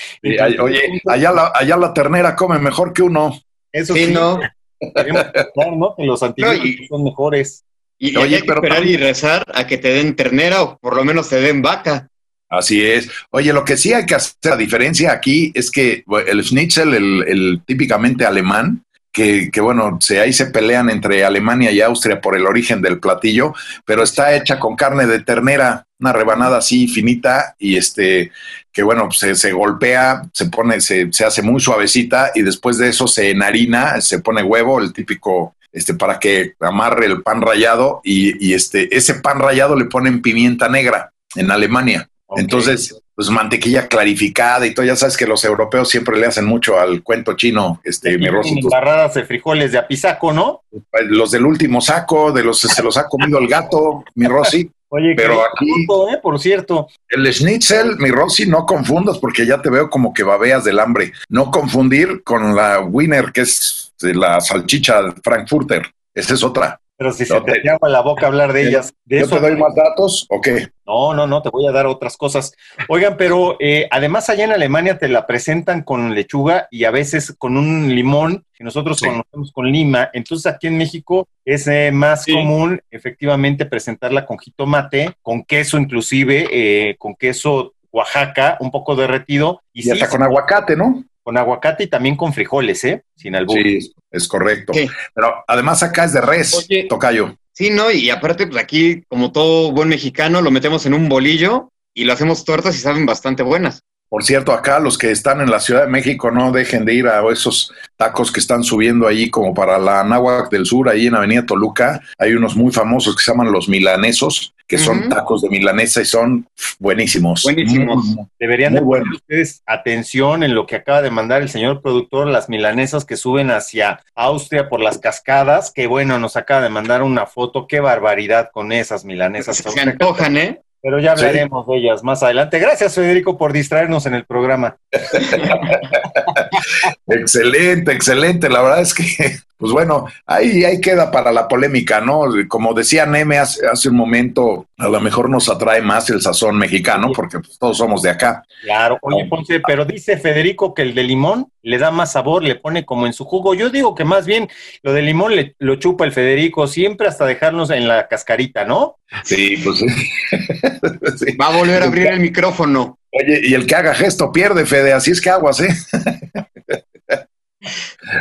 [0.61, 3.39] oye, allá la, allá la ternera come mejor que uno.
[3.71, 4.41] Eso sí, ¿no?
[5.77, 5.95] ¿no?
[5.97, 7.65] Que los antiguos son mejores.
[7.99, 11.05] Y, Oye, hay que esperar y rezar a que te den ternera o por lo
[11.05, 12.09] menos te den vaca.
[12.49, 13.11] Así es.
[13.31, 17.61] Oye, lo que sí hay que hacer la diferencia aquí es que el schnitzel, el,
[17.67, 22.47] típicamente alemán, que, que, bueno, se, ahí se pelean entre Alemania y Austria por el
[22.47, 27.77] origen del platillo, pero está hecha con carne de ternera, una rebanada así finita y
[27.77, 28.31] este,
[28.73, 32.89] que bueno, se, se golpea, se pone, se, se, hace muy suavecita y después de
[32.89, 38.01] eso se enharina, se pone huevo, el típico, este, para que amarre el pan rallado
[38.05, 42.09] y, y este, ese pan rallado le ponen pimienta negra en Alemania.
[42.37, 44.87] Entonces, pues mantequilla clarificada y todo.
[44.87, 48.29] Ya sabes que los europeos siempre le hacen mucho al cuento chino, este, mi
[48.71, 50.63] barradas de frijoles de apisaco, ¿no?
[51.09, 54.71] Los del último saco, de los se los ha comido el gato, mi Rosy.
[54.91, 55.69] Oye, pero aquí,
[56.15, 56.87] eh, por cierto.
[57.09, 61.13] El schnitzel, mi Rosy, no confundas porque ya te veo como que babeas del hambre.
[61.29, 65.91] No confundir con la winner, que es la salchicha frankfurter.
[66.15, 66.81] Esa es otra.
[66.99, 68.93] Pero si se te, llama la boca hablar de ellas.
[69.05, 70.67] De ¿Yo te doy más datos o qué?
[70.85, 72.53] No, no, no, te voy a dar otras cosas.
[72.89, 77.37] Oigan, pero eh, además allá en Alemania te la presentan con lechuga y a veces
[77.39, 80.11] con un limón, que nosotros conocemos con lima.
[80.13, 86.49] Entonces aquí en México es eh, más común efectivamente presentarla con jitomate, con queso inclusive,
[86.51, 89.63] eh, con queso Oaxaca, un poco derretido.
[89.73, 91.05] Y, hasta con aguacate, ¿no?
[91.29, 93.03] Con aguacate y también con frijoles, ¿eh?
[93.15, 93.59] Sin albur.
[93.59, 94.73] Sí, es correcto.
[95.13, 97.37] Pero además acá es de res, tocayo.
[97.53, 97.91] Sí, ¿no?
[97.91, 102.15] Y aparte, pues aquí, como todo buen mexicano, lo metemos en un bolillo y lo
[102.15, 103.83] hacemos tortas y saben bastante buenas.
[104.09, 107.07] Por cierto, acá los que están en la Ciudad de México no dejen de ir
[107.07, 111.15] a esos tacos que están subiendo ahí como para la Anáhuac del Sur, ahí en
[111.15, 112.01] Avenida Toluca.
[112.17, 116.05] Hay unos muy famosos que se llaman los milanesos, que son tacos de milanesa y
[116.05, 116.47] son
[116.79, 117.43] buenísimos.
[117.43, 118.17] Buenísimos.
[118.39, 122.51] Deberían de poner ustedes atención en lo que acaba de mandar el señor productor, las
[122.51, 127.25] milanesas que suben hacia Austria por las cascadas, que bueno, nos acaba de mandar una
[127.25, 129.57] foto, qué barbaridad con esas milanesas.
[129.57, 130.61] Se antojan, ¿eh?
[130.83, 132.59] Pero ya hablaremos de ellas más adelante.
[132.59, 134.77] Gracias, Federico, por distraernos en el programa.
[137.09, 138.49] excelente, excelente.
[138.49, 142.27] La verdad es que, pues bueno, ahí, ahí queda para la polémica, ¿no?
[142.47, 146.57] Como decía Neme hace, hace un momento, a lo mejor nos atrae más el sazón
[146.57, 148.45] mexicano, porque pues, todos somos de acá.
[148.63, 152.55] Claro, oye, Ponce, pero dice Federico que el de limón le da más sabor, le
[152.55, 153.53] pone como en su jugo.
[153.55, 154.49] Yo digo que más bien
[154.83, 158.99] lo de limón le, lo chupa el Federico siempre hasta dejarnos en la cascarita, ¿no?
[159.25, 161.37] Sí, pues sí.
[161.41, 162.99] Va a volver a abrir el micrófono.
[163.11, 165.69] Oye, y el que haga gesto pierde, Fede, así es que aguas, ¿eh?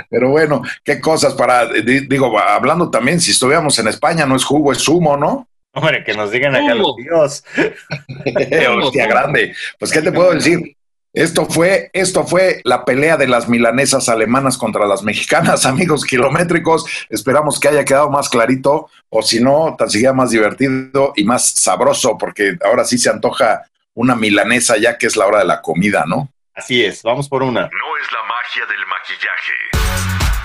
[0.09, 4.71] Pero bueno, qué cosas para, digo, hablando también, si estuviéramos en España, no es jugo,
[4.71, 5.47] es zumo, ¿no?
[5.73, 7.43] Hombre, que nos digan acá los tíos.
[8.83, 9.53] Hostia grande.
[9.77, 10.75] Pues, ¿qué te puedo decir?
[11.13, 16.85] Esto fue, esto fue la pelea de las milanesas alemanas contra las mexicanas, amigos kilométricos.
[17.09, 21.47] Esperamos que haya quedado más clarito, o si no, tan siquiera más divertido y más
[21.49, 25.61] sabroso, porque ahora sí se antoja una milanesa ya que es la hora de la
[25.61, 26.29] comida, ¿no?
[26.57, 27.61] Así es, vamos por una.
[27.61, 29.87] No es la magia del maquillaje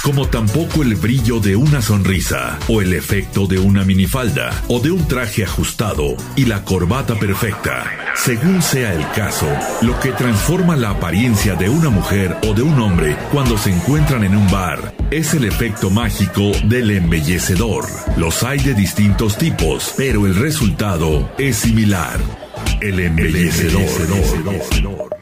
[0.02, 4.90] como tampoco el brillo de una sonrisa, o el efecto de una minifalda, o de
[4.90, 7.84] un traje ajustado y la corbata perfecta.
[8.16, 9.46] Según sea el caso,
[9.80, 14.24] lo que transforma la apariencia de una mujer o de un hombre cuando se encuentran
[14.24, 17.86] en un bar es el efecto mágico del embellecedor.
[18.16, 22.18] Los hay de distintos tipos, pero el resultado es similar.
[22.80, 23.82] El embellecedor.
[23.82, 25.21] El embellecedor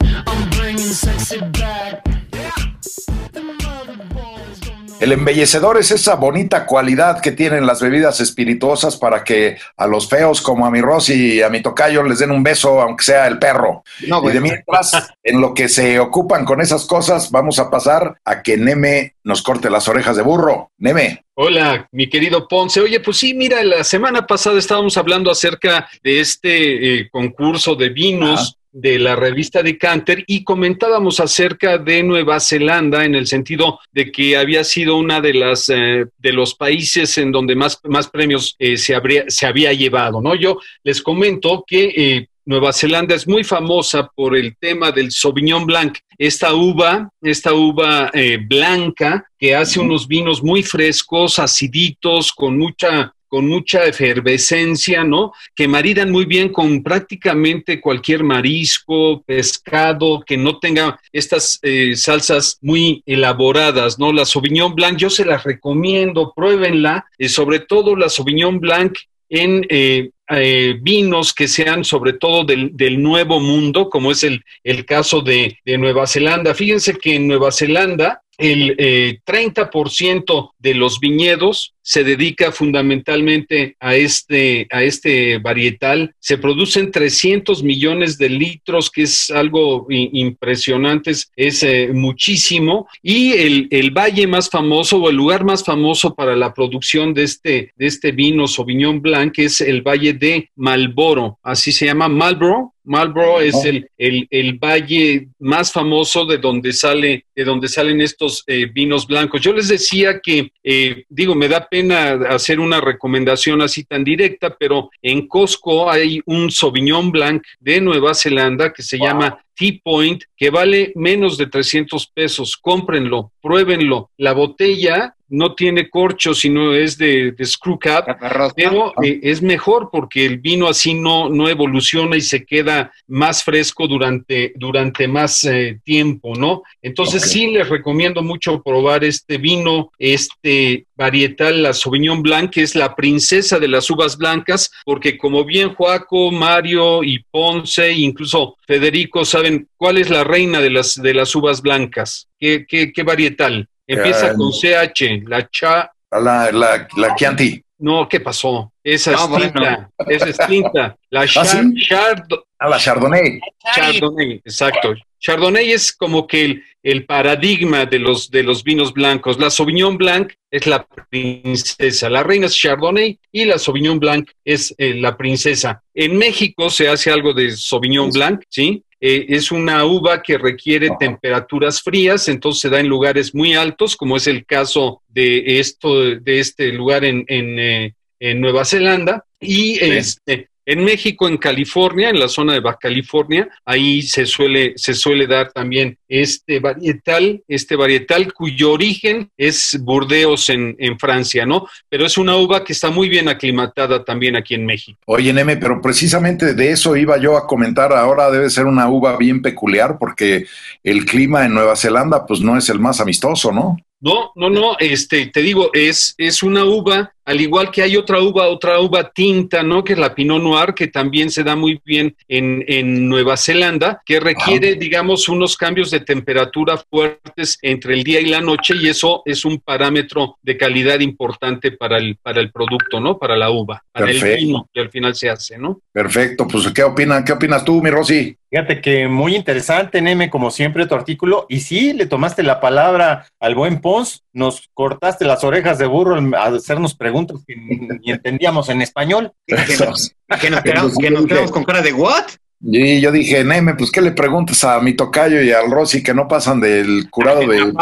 [5.79, 10.67] es esa bonita cualidad que tienen las bebidas espirituosas para que a los feos como
[10.67, 13.85] a mi Rosy y a mi tocayo les den un beso, aunque sea el perro.
[14.01, 18.43] y de mientras, en lo que se ocupan con esas cosas, vamos a pasar a
[18.43, 20.73] que Neme nos corte las orejas de burro.
[20.79, 21.25] Neme.
[21.35, 22.81] Hola, mi querido Ponce.
[22.81, 27.89] Oye, pues sí, mira, la semana pasada estábamos hablando acerca de este eh, concurso de
[27.91, 33.81] vinos de la revista de Canter y comentábamos acerca de Nueva Zelanda en el sentido
[33.93, 38.09] de que había sido una de las eh, de los países en donde más, más
[38.09, 40.35] premios eh, se, habría, se había llevado, ¿no?
[40.35, 45.67] Yo les comento que eh, Nueva Zelanda es muy famosa por el tema del Sauvignon
[45.67, 48.11] Blanc, esta uva, esta uva
[48.49, 55.33] blanca que hace unos vinos muy frescos, aciditos, con mucha con mucha efervescencia, ¿no?
[55.55, 62.59] Que maridan muy bien con prácticamente cualquier marisco, pescado, que no tenga estas eh, salsas
[62.61, 64.13] muy elaboradas, ¿no?
[64.13, 69.65] La Sauvignon Blanc, yo se las recomiendo, pruébenla, y sobre todo la Sauvignon Blanc en
[69.69, 75.21] eh, eh, vinos que sean sobre todo del, nuevo mundo, como es el, el caso
[75.21, 76.53] de, de, Nueva Zelanda.
[76.53, 83.97] Fíjense que en Nueva Zelanda el 30% eh, de los viñedos se dedica fundamentalmente a
[83.97, 86.15] este, a este varietal.
[86.21, 92.87] Se producen 300 millones de litros, que es algo impresionante, es, eh, muchísimo.
[93.03, 97.73] Y el, valle más famoso o el lugar más famoso para la producción de este,
[97.77, 103.41] de este vino Sauvignon Blanc es el valle de Malboro, así se llama Marlboro, Marlboro
[103.41, 108.67] es el, el, el, valle más famoso de donde sale, de donde salen estos eh,
[108.67, 109.41] vinos blancos.
[109.41, 114.57] Yo les decía que, eh, digo, me da pena hacer una recomendación así tan directa,
[114.59, 120.25] pero en Costco hay un Sauvignon Blanc de Nueva Zelanda que se llama T Point,
[120.37, 122.57] que vale menos de 300 pesos.
[122.57, 124.11] Cómprenlo, pruébenlo.
[124.17, 128.19] La botella no tiene corcho, sino es de, screw cap,
[128.55, 133.45] pero eh, es mejor porque el vino así no, no evoluciona y se queda más
[133.45, 136.63] fresco durante, durante más eh, tiempo, ¿no?
[136.83, 142.75] Entonces sí les recomiendo mucho probar este vino, este varietal, la Sauvignon Blanc, que es
[142.75, 149.25] la princesa de las uvas blancas, porque como bien Joaco, Mario y Ponce, incluso Federico
[149.25, 153.69] saben cuál es la reina de las, de las uvas blancas, qué, qué, qué varietal.
[153.93, 155.91] Empieza con CH, la cha.
[156.11, 157.63] La, la, la Chianti.
[157.79, 158.73] No, ¿qué pasó?
[158.85, 160.97] Esa es tinta, esa es tinta.
[161.09, 162.15] La, ¿Ah,
[162.59, 163.41] ah, la Chardonnay.
[163.75, 164.95] Chardonnay, exacto.
[165.19, 169.39] Chardonnay es como que el, el, paradigma de los, de los vinos blancos.
[169.39, 174.75] La Sauvignon Blanc es la princesa, la reina es Chardonnay y la Sauvignon Blanc es
[174.79, 175.83] eh, la princesa.
[175.95, 178.83] En México se hace algo de Sauvignon Blanc, ¿sí?
[179.03, 183.97] Eh, es una uva que requiere temperaturas frías, entonces se da en lugares muy altos,
[183.97, 189.25] como es el caso de esto, de este lugar en, en, eh, Nueva Zelanda.
[189.41, 194.75] Y este, en México, en California, en la zona de Baja California, ahí se suele,
[194.77, 201.45] se suele dar también este varietal, este varietal cuyo origen es Burdeos en, en, Francia,
[201.45, 201.67] ¿no?
[201.89, 204.97] Pero es una uva que está muy bien aclimatada también aquí en México.
[205.07, 207.93] Oye, Neme, pero precisamente de eso iba yo a comentar.
[207.93, 210.47] Ahora debe ser una uva bien peculiar porque
[210.85, 213.77] el clima en Nueva Zelanda, pues no es el más amistoso, ¿no?
[214.03, 218.19] No, no, no, este, te digo, es, es una uva, al igual que hay otra
[218.19, 219.85] uva, otra uva tinta, ¿no?
[219.85, 224.01] Que es la Pinot Noir, que también se da muy bien en, en Nueva Zelanda,
[224.07, 228.89] que requiere, digamos, unos cambios de temperatura fuertes entre el día y la noche, y
[228.89, 233.19] eso es un parámetro de calidad importante para el, para el producto, ¿no?
[233.19, 235.83] Para la uva, para el vino que al final se hace, ¿no?
[235.93, 237.23] Perfecto, pues ¿qué opinas?
[237.23, 238.35] ¿Qué opinas tú, mi Rosy?
[238.51, 241.47] Fíjate que muy interesante, Neme, como siempre, tu artículo.
[241.49, 246.17] Y sí, le tomaste la palabra al buen Pons, nos cortaste las orejas de burro
[246.17, 249.33] al hacernos preguntas que ni entendíamos en español.
[249.47, 250.59] ¿Que nos,
[250.99, 252.25] quedamos, con cara de what?
[252.61, 256.13] Y yo dije, Neme, pues ¿qué le preguntas a mi tocayo y al Rosy que
[256.13, 257.73] no pasan del curado de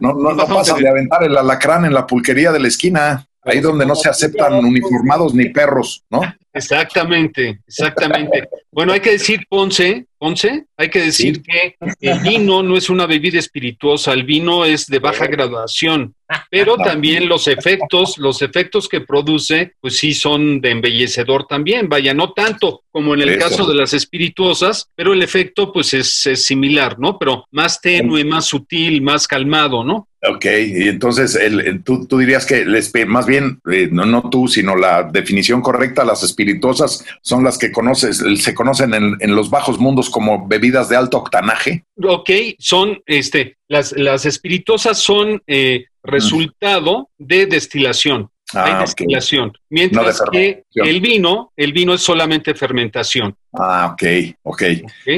[0.00, 3.60] no, no, no, pasan de aventar el alacrán en la pulquería de la esquina, ahí
[3.60, 6.20] donde no se aceptan uniformados ni perros, ¿no?
[6.52, 8.48] Exactamente, exactamente.
[8.70, 13.06] Bueno, hay que decir, Ponce, Ponce, hay que decir que el vino no es una
[13.06, 16.14] bebida espirituosa, el vino es de baja graduación,
[16.50, 22.12] pero también los efectos, los efectos que produce, pues sí son de embellecedor también, vaya,
[22.14, 26.44] no tanto como en el caso de las espirituosas, pero el efecto pues es, es
[26.44, 27.16] similar, ¿no?
[27.16, 30.08] Pero más tenue, más sutil, más calmado, ¿no?
[30.28, 34.48] Ok, y entonces el, tú, tú, dirías que les, más bien, eh, no, no tú,
[34.48, 39.48] sino la definición correcta, las espirituosas son las que conoces, se conocen en, en, los
[39.48, 41.84] bajos mundos como bebidas de alto octanaje.
[42.02, 48.30] Ok, son, este, las, las espirituosas son eh, resultado de destilación.
[48.54, 49.52] Ah, hay destilación.
[49.68, 53.36] Mientras que el vino, el vino es solamente fermentación.
[53.58, 54.02] Ah, ok,
[54.44, 54.62] ok.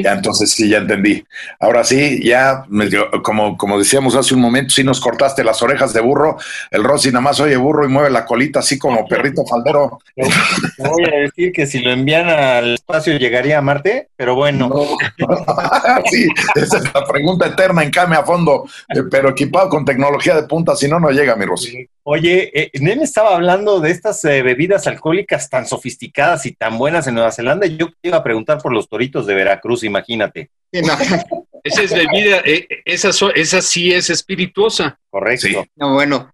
[0.03, 1.23] Ya entonces sí, ya entendí.
[1.59, 2.65] Ahora sí, ya,
[3.23, 6.39] como, como decíamos hace un momento, si nos cortaste las orejas de burro.
[6.71, 9.99] El Rosy nada más oye burro y mueve la colita así como perrito faldero.
[10.17, 14.71] Voy a decir que si lo envían al espacio llegaría a Marte, pero bueno.
[16.11, 20.35] sí, esa es la pregunta eterna en Came a fondo, eh, pero equipado con tecnología
[20.35, 21.87] de punta, si no, no llega, mi Rosy.
[22.03, 27.07] Oye, eh, Nene estaba hablando de estas eh, bebidas alcohólicas tan sofisticadas y tan buenas
[27.07, 27.67] en Nueva Zelanda.
[27.67, 30.51] Yo iba a preguntar por los toritos de Veracruz, imagínate.
[30.73, 34.97] esa es bebida, eh, esa, esa sí es espirituosa.
[35.11, 35.67] Correcto.
[35.75, 36.31] No, bueno.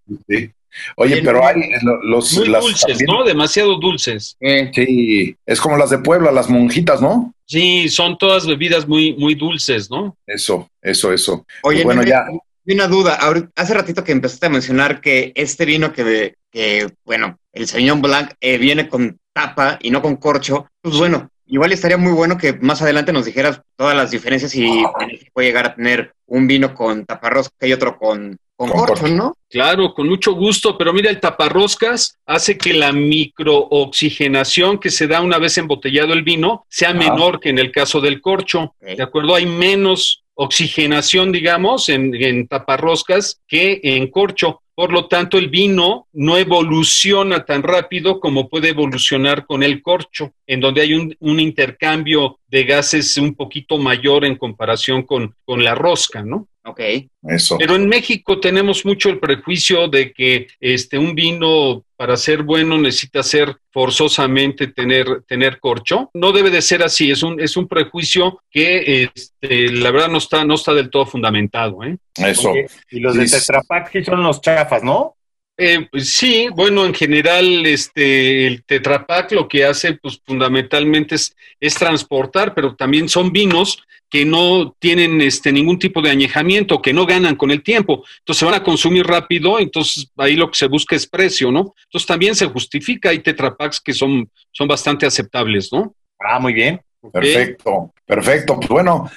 [0.97, 1.55] Oye, pero hay
[2.03, 2.35] los...
[2.35, 3.25] Muy dulces, ¿no?
[3.25, 4.37] Demasiado dulces.
[4.75, 7.33] Sí, es como las de Puebla, las monjitas, ¿no?
[7.47, 10.19] Sí, son todas bebidas muy, muy dulces, ¿no?
[10.27, 11.47] Eso, eso, eso.
[11.63, 12.27] Oye, bueno, ya
[12.75, 13.19] una duda.
[13.55, 18.33] hace ratito que empezaste a mencionar que este vino que, que bueno, el Sauvignon Blanc
[18.41, 20.69] eh, viene con tapa y no con corcho.
[20.83, 24.85] Pues bueno, igual estaría muy bueno que más adelante nos dijeras todas las diferencias y
[25.33, 29.37] puede llegar a tener un vino con taparrosca y otro con, con, corcho, ¿no?
[29.49, 35.21] Claro, con mucho gusto, pero mira, el taparroscas hace que la microoxigenación que se da
[35.21, 38.75] una vez embotellado el vino sea menor que en el caso del corcho.
[38.81, 39.35] ¿De acuerdo?
[39.35, 44.63] Hay menos oxigenación, digamos, en, taparroscas que en corcho.
[44.77, 50.35] Por lo tanto el vino no evoluciona tan rápido como puede evolucionar con el corcho,
[50.47, 55.75] en donde hay un, intercambio de gases un poquito mayor en comparación con, con la
[55.75, 56.47] rosca, ¿no?
[56.67, 56.81] Ok.
[57.23, 57.57] Eso.
[57.59, 62.77] Pero en México tenemos mucho el prejuicio de que este, un vino para ser bueno
[62.77, 66.11] necesita ser forzosamente tener, tener corcho.
[66.13, 70.19] No debe de ser así, es un, es un prejuicio que este, la verdad no
[70.19, 71.85] está, no está del todo fundamentado.
[71.85, 71.97] ¿eh?
[72.17, 72.53] Eso.
[72.91, 73.39] Y los de Sí.
[73.39, 75.17] Tetra Pak sí son los chafas, ¿no?
[75.59, 81.15] Eh, pues sí, bueno, en general, este, el Tetra Pak lo que hace, pues fundamentalmente
[81.15, 86.81] es, es transportar, pero también son vinos que no tienen este, ningún tipo de añejamiento,
[86.81, 88.05] que no ganan con el tiempo.
[88.19, 91.75] Entonces se van a consumir rápido, entonces ahí lo que se busca es precio, ¿no?
[91.85, 95.95] Entonces también se justifica, hay Tetra Paks que son, son bastante aceptables, ¿no?
[96.21, 96.81] Ah, muy bien.
[97.13, 98.57] Perfecto, perfecto.
[98.57, 99.11] Pues bueno,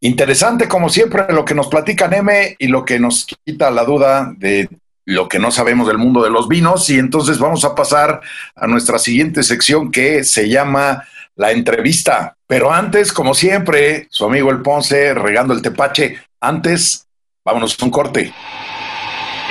[0.00, 4.32] interesante como siempre lo que nos platica Neme y lo que nos quita la duda
[4.36, 4.68] de
[5.04, 6.88] lo que no sabemos del mundo de los vinos.
[6.90, 8.20] Y entonces vamos a pasar
[8.54, 11.04] a nuestra siguiente sección que se llama
[11.36, 12.36] la entrevista.
[12.46, 16.18] Pero antes, como siempre, su amigo el Ponce regando el tepache.
[16.40, 17.06] Antes,
[17.44, 18.32] vámonos a un corte.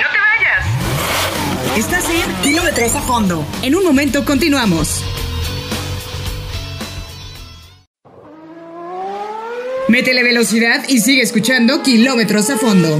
[0.00, 1.78] ¡No te vayas!
[1.78, 3.44] Estás en Kilómetros a Fondo.
[3.62, 5.04] En un momento continuamos.
[9.88, 12.98] Métele velocidad y sigue escuchando Kilómetros a Fondo.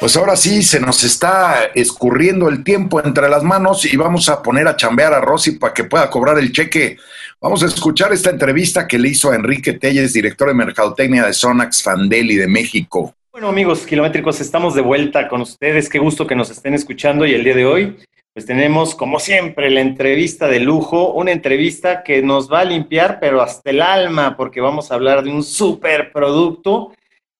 [0.00, 4.42] Pues ahora sí, se nos está escurriendo el tiempo entre las manos y vamos a
[4.42, 6.98] poner a chambear a Rosy para que pueda cobrar el cheque.
[7.40, 11.82] Vamos a escuchar esta entrevista que le hizo Enrique Telles, director de Mercadotecnia de Sonax
[11.82, 13.14] Fandeli de México.
[13.32, 15.88] Bueno, amigos kilométricos, estamos de vuelta con ustedes.
[15.88, 17.96] Qué gusto que nos estén escuchando y el día de hoy,
[18.32, 23.18] pues tenemos, como siempre, la entrevista de lujo, una entrevista que nos va a limpiar,
[23.20, 26.92] pero hasta el alma, porque vamos a hablar de un super producto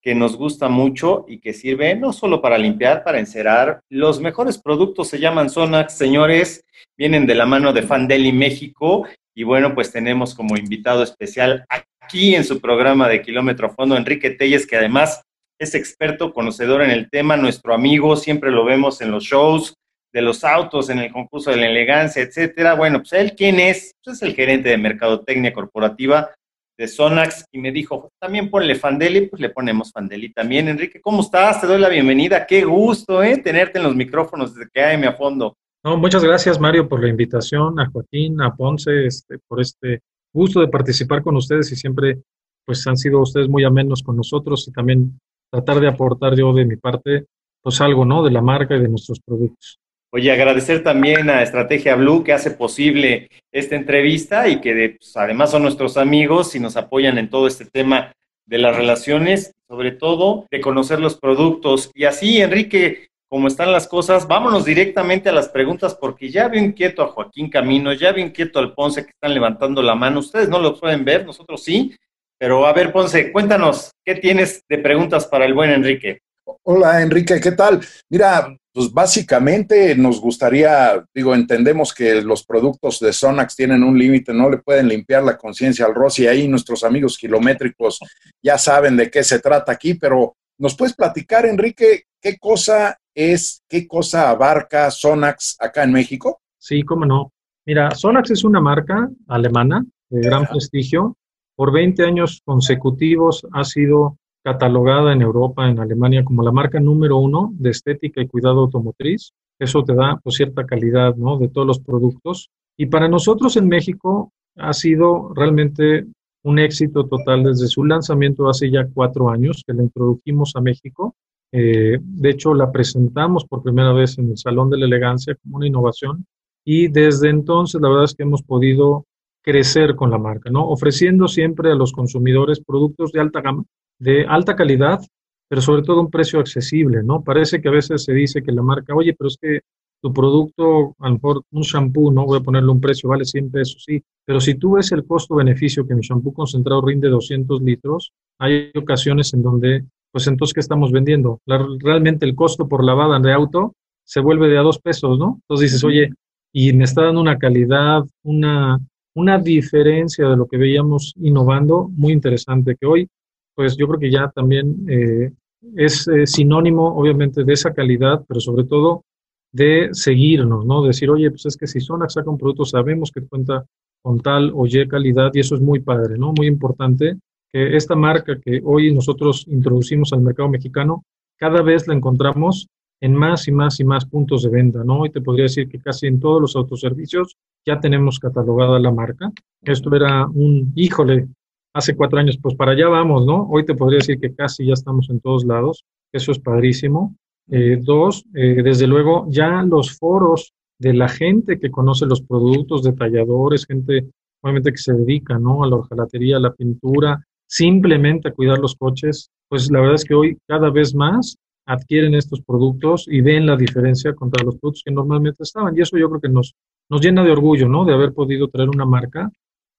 [0.04, 3.80] que nos gusta mucho y que sirve no solo para limpiar, para encerar.
[3.88, 6.62] Los mejores productos se llaman Sonax, señores,
[6.94, 9.06] vienen de la mano de Fandeli México.
[9.34, 14.28] Y bueno, pues tenemos como invitado especial aquí en su programa de Kilómetro Fondo, Enrique
[14.28, 15.22] Telles, que además
[15.58, 19.74] es experto, conocedor en el tema, nuestro amigo, siempre lo vemos en los shows
[20.12, 22.74] de los autos, en el concurso de la elegancia, etcétera.
[22.74, 23.94] Bueno, pues él, ¿quién es?
[24.04, 26.30] Pues es el gerente de Mercadotecnia Corporativa
[26.76, 30.68] de Sonax y me dijo, también ponle Fandeli, pues le ponemos Fandeli también.
[30.68, 31.60] Enrique, ¿cómo estás?
[31.60, 32.46] Te doy la bienvenida.
[32.46, 33.38] Qué gusto, ¿eh?
[33.38, 35.56] Tenerte en los micrófonos desde que AM a fondo.
[35.84, 40.00] No, muchas gracias, Mario, por la invitación, a Joaquín, a Ponce, este, por este
[40.32, 42.22] gusto de participar con ustedes y siempre,
[42.64, 45.20] pues, han sido ustedes muy amenos con nosotros y también
[45.50, 47.26] tratar de aportar yo de mi parte,
[47.62, 48.22] pues, algo, ¿no?
[48.22, 49.78] De la marca y de nuestros productos.
[50.16, 55.50] Oye, agradecer también a Estrategia Blue que hace posible esta entrevista y que pues, además
[55.50, 58.14] son nuestros amigos y nos apoyan en todo este tema
[58.46, 61.90] de las relaciones, sobre todo de conocer los productos.
[61.94, 66.62] Y así, Enrique, como están las cosas, vámonos directamente a las preguntas porque ya veo
[66.62, 70.20] inquieto a Joaquín Camino, ya veo inquieto al Ponce que están levantando la mano.
[70.20, 71.92] Ustedes no lo pueden ver, nosotros sí.
[72.38, 76.20] Pero a ver, Ponce, cuéntanos, ¿qué tienes de preguntas para el buen Enrique?
[76.66, 77.78] Hola Enrique, ¿qué tal?
[78.08, 84.32] Mira, pues básicamente nos gustaría, digo, entendemos que los productos de Sonax tienen un límite,
[84.32, 87.98] no le pueden limpiar la conciencia al Rossi, ahí nuestros amigos kilométricos
[88.42, 93.62] ya saben de qué se trata aquí, pero ¿nos puedes platicar, Enrique, qué cosa es,
[93.68, 96.40] qué cosa abarca Sonax acá en México?
[96.58, 97.30] Sí, cómo no.
[97.66, 101.14] Mira, Sonax es una marca alemana de gran prestigio.
[101.56, 107.16] Por 20 años consecutivos ha sido catalogada en Europa, en Alemania, como la marca número
[107.16, 109.32] uno de estética y cuidado automotriz.
[109.58, 111.38] Eso te da pues, cierta calidad ¿no?
[111.38, 112.50] de todos los productos.
[112.76, 116.06] Y para nosotros en México ha sido realmente
[116.42, 121.14] un éxito total desde su lanzamiento hace ya cuatro años que la introdujimos a México.
[121.50, 125.56] Eh, de hecho, la presentamos por primera vez en el Salón de la Elegancia como
[125.56, 126.26] una innovación
[126.66, 129.06] y desde entonces la verdad es que hemos podido
[129.42, 130.68] crecer con la marca, ¿no?
[130.68, 133.64] Ofreciendo siempre a los consumidores productos de alta gama,
[133.98, 135.00] de alta calidad,
[135.48, 137.22] pero sobre todo un precio accesible, ¿no?
[137.22, 139.60] Parece que a veces se dice que la marca, oye, pero es que
[140.02, 142.26] tu producto, a lo mejor un shampoo, ¿no?
[142.26, 145.86] Voy a ponerle un precio, vale 100 pesos, sí, pero si tú ves el costo-beneficio
[145.86, 150.92] que mi shampoo concentrado rinde 200 litros, hay ocasiones en donde, pues entonces, ¿qué estamos
[150.92, 151.40] vendiendo?
[151.46, 153.74] La, realmente el costo por lavada de auto
[154.04, 155.38] se vuelve de a dos pesos, ¿no?
[155.42, 156.10] Entonces dices, oye,
[156.52, 158.78] y me está dando una calidad, una,
[159.14, 163.08] una diferencia de lo que veíamos innovando muy interesante, que hoy,
[163.54, 165.30] pues yo creo que ya también eh,
[165.76, 169.04] es eh, sinónimo, obviamente, de esa calidad, pero sobre todo
[169.52, 170.82] de seguirnos, ¿no?
[170.82, 173.64] Decir, oye, pues es que si Sonax saca un producto, sabemos que cuenta
[174.02, 176.32] con tal o Y calidad y eso es muy padre, ¿no?
[176.36, 177.16] Muy importante
[177.52, 181.04] que esta marca que hoy nosotros introducimos al mercado mexicano,
[181.38, 182.66] cada vez la encontramos
[183.00, 185.00] en más y más y más puntos de venta, ¿no?
[185.00, 189.30] Hoy te podría decir que casi en todos los autoservicios ya tenemos catalogada la marca.
[189.62, 191.28] Esto era un, híjole,
[191.74, 193.48] hace cuatro años, pues para allá vamos, ¿no?
[193.50, 195.84] Hoy te podría decir que casi ya estamos en todos lados.
[196.12, 197.16] Eso es padrísimo.
[197.50, 202.82] Eh, dos, eh, desde luego, ya los foros de la gente que conoce los productos,
[202.82, 204.06] detalladores, gente
[204.40, 205.64] obviamente que se dedica, ¿no?
[205.64, 210.04] A la hojalatería, a la pintura, simplemente a cuidar los coches, pues la verdad es
[210.04, 214.82] que hoy cada vez más adquieren estos productos y ven la diferencia contra los productos
[214.84, 215.76] que normalmente estaban.
[215.76, 216.54] Y eso yo creo que nos,
[216.90, 217.84] nos llena de orgullo, ¿no?
[217.84, 219.30] De haber podido traer una marca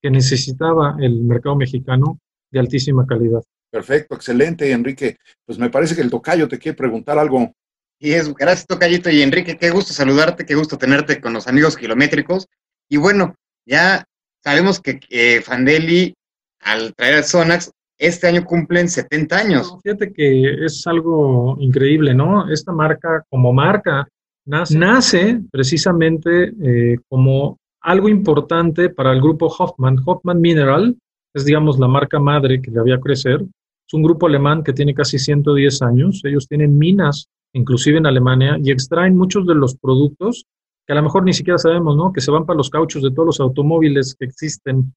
[0.06, 2.20] que necesitaba el mercado mexicano
[2.52, 3.42] de altísima calidad.
[3.72, 5.18] Perfecto, excelente, Enrique.
[5.44, 7.52] Pues me parece que el tocayo te quiere preguntar algo.
[7.98, 9.10] Y es, gracias, tocayito.
[9.10, 12.46] Y Enrique, qué gusto saludarte, qué gusto tenerte con los amigos kilométricos.
[12.88, 13.34] Y bueno,
[13.66, 14.06] ya
[14.44, 16.14] sabemos que eh, Fandeli,
[16.60, 19.76] al traer a Sonax, este año cumplen 70 años.
[19.82, 22.48] Fíjate que es algo increíble, ¿no?
[22.54, 24.08] Esta marca, como marca,
[24.46, 30.00] nace, precisamente eh, como algo importante para el grupo Hoffman.
[30.04, 30.98] Hoffman Mineral
[31.34, 33.42] es, digamos, la marca madre que le había crecer.
[33.88, 36.22] Es un grupo alemán que tiene casi 110 años.
[36.24, 40.46] Ellos tienen minas, inclusive en Alemania, y extraen muchos de los productos
[40.88, 42.12] que a lo mejor ni siquiera sabemos, ¿no?
[42.12, 44.94] Que se van para los cauchos de todos los automóviles que existen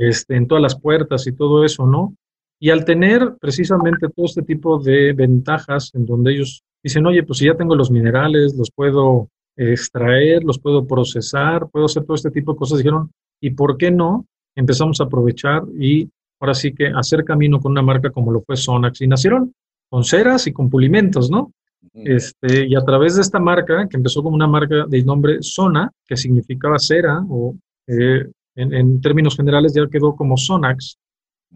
[0.00, 2.14] este, en todas las puertas y todo eso, ¿no?
[2.58, 7.38] Y al tener precisamente todo este tipo de ventajas en donde ellos dicen, oye, pues
[7.38, 12.30] si ya tengo los minerales, los puedo extraer, los puedo procesar, puedo hacer todo este
[12.30, 14.26] tipo de cosas, dijeron, ¿y por qué no?
[14.54, 16.08] Empezamos a aprovechar y
[16.40, 19.00] ahora sí que hacer camino con una marca como lo fue Sonax.
[19.00, 19.52] Y nacieron
[19.88, 21.52] con ceras y con pulimentos, ¿no?
[21.94, 25.90] Este, y a través de esta marca, que empezó como una marca de nombre Sona,
[26.06, 30.98] que significaba cera, o eh, en, términos generales ya quedó como Sonax,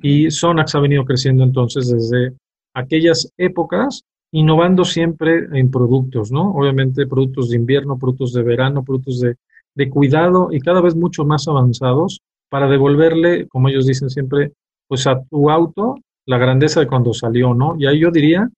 [0.02, 2.34] y Sonax ha venido creciendo entonces desde
[2.74, 6.52] aquellas épocas, innovando siempre en productos, ¿no?
[6.52, 9.36] Obviamente productos de invierno, productos de verano, productos de,
[9.74, 14.52] de cuidado y cada vez mucho más avanzados para devolverle, como ellos dicen siempre,
[14.88, 17.76] pues a tu auto la grandeza de cuando salió, ¿no?
[17.78, 18.48] Y ahí yo diría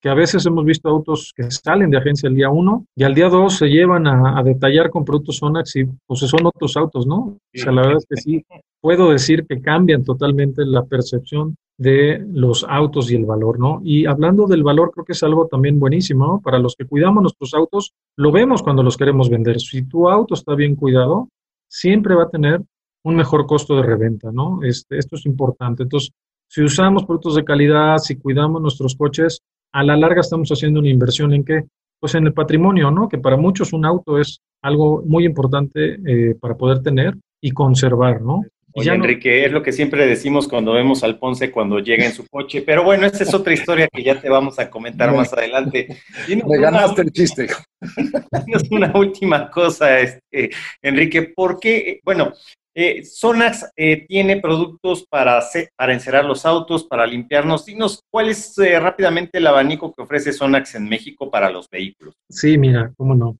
[0.00, 3.14] que a veces hemos visto autos que salen de agencia el día 1 y al
[3.14, 7.16] día 2 se llevan a, detallar con productos Sonax y pues son otros autos, ¿no?
[7.16, 8.44] O sea, la verdad es que sí,
[8.80, 13.80] puedo decir que cambian totalmente la percepción de los autos y el valor, ¿no?
[13.82, 16.40] Y hablando del valor, creo que es algo también buenísimo, ¿no?
[16.42, 19.58] Para los que cuidamos nuestros autos, lo vemos cuando los queremos vender.
[19.60, 21.30] Si tu auto está bien cuidado,
[21.70, 22.60] siempre va a tener
[23.02, 24.60] un mejor costo de reventa, ¿no?
[24.62, 25.84] Este, esto es importante.
[25.84, 26.12] Entonces,
[26.48, 29.40] si usamos productos de calidad, si cuidamos nuestros coches,
[29.72, 31.64] a la larga estamos haciendo una inversión en qué?
[31.98, 33.08] Pues en el patrimonio, ¿no?
[33.08, 38.20] Que para muchos un auto es algo muy importante eh, para poder tener y conservar,
[38.20, 38.42] ¿no?
[38.72, 42.26] Oye, Enrique, es lo que siempre decimos cuando vemos al Ponce cuando llega en su
[42.28, 45.88] coche, pero bueno, esa es otra historia que ya te vamos a comentar más adelante.
[46.28, 47.48] Me ganaste el chiste.
[48.70, 50.50] una última cosa, este,
[50.82, 52.00] Enrique, ¿por qué?
[52.04, 52.32] Bueno,
[52.74, 55.40] eh, Sonax eh, tiene productos para,
[55.76, 57.66] para encerar los autos, para limpiarnos.
[57.66, 62.14] Dinos, ¿cuál es eh, rápidamente el abanico que ofrece Sonax en México para los vehículos?
[62.28, 63.36] Sí, mira, cómo no.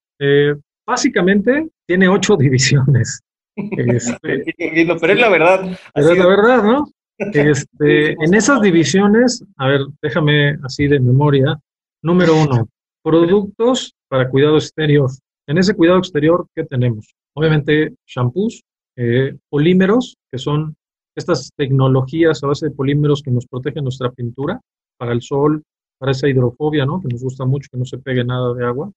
[0.85, 3.20] básicamente tiene ocho divisiones.
[3.57, 4.16] Este,
[5.01, 5.78] pero es la verdad.
[5.94, 6.86] Pero es la verdad, ¿no?
[7.18, 11.61] Este, en esas divisiones, a ver, déjame así de memoria.
[12.03, 12.66] Número uno,
[13.03, 15.11] productos para cuidado exterior.
[15.46, 17.14] En ese cuidado exterior, ¿qué tenemos?
[17.34, 18.62] Obviamente, shampoos,
[18.96, 20.74] eh, polímeros, que son
[21.14, 24.59] estas tecnologías a base de polímeros que nos protegen nuestra pintura
[24.96, 25.62] para el sol,
[25.98, 27.01] para esa hidrofobia, ¿no?
[27.01, 28.90] Que nos gusta mucho que no se pegue nada de agua.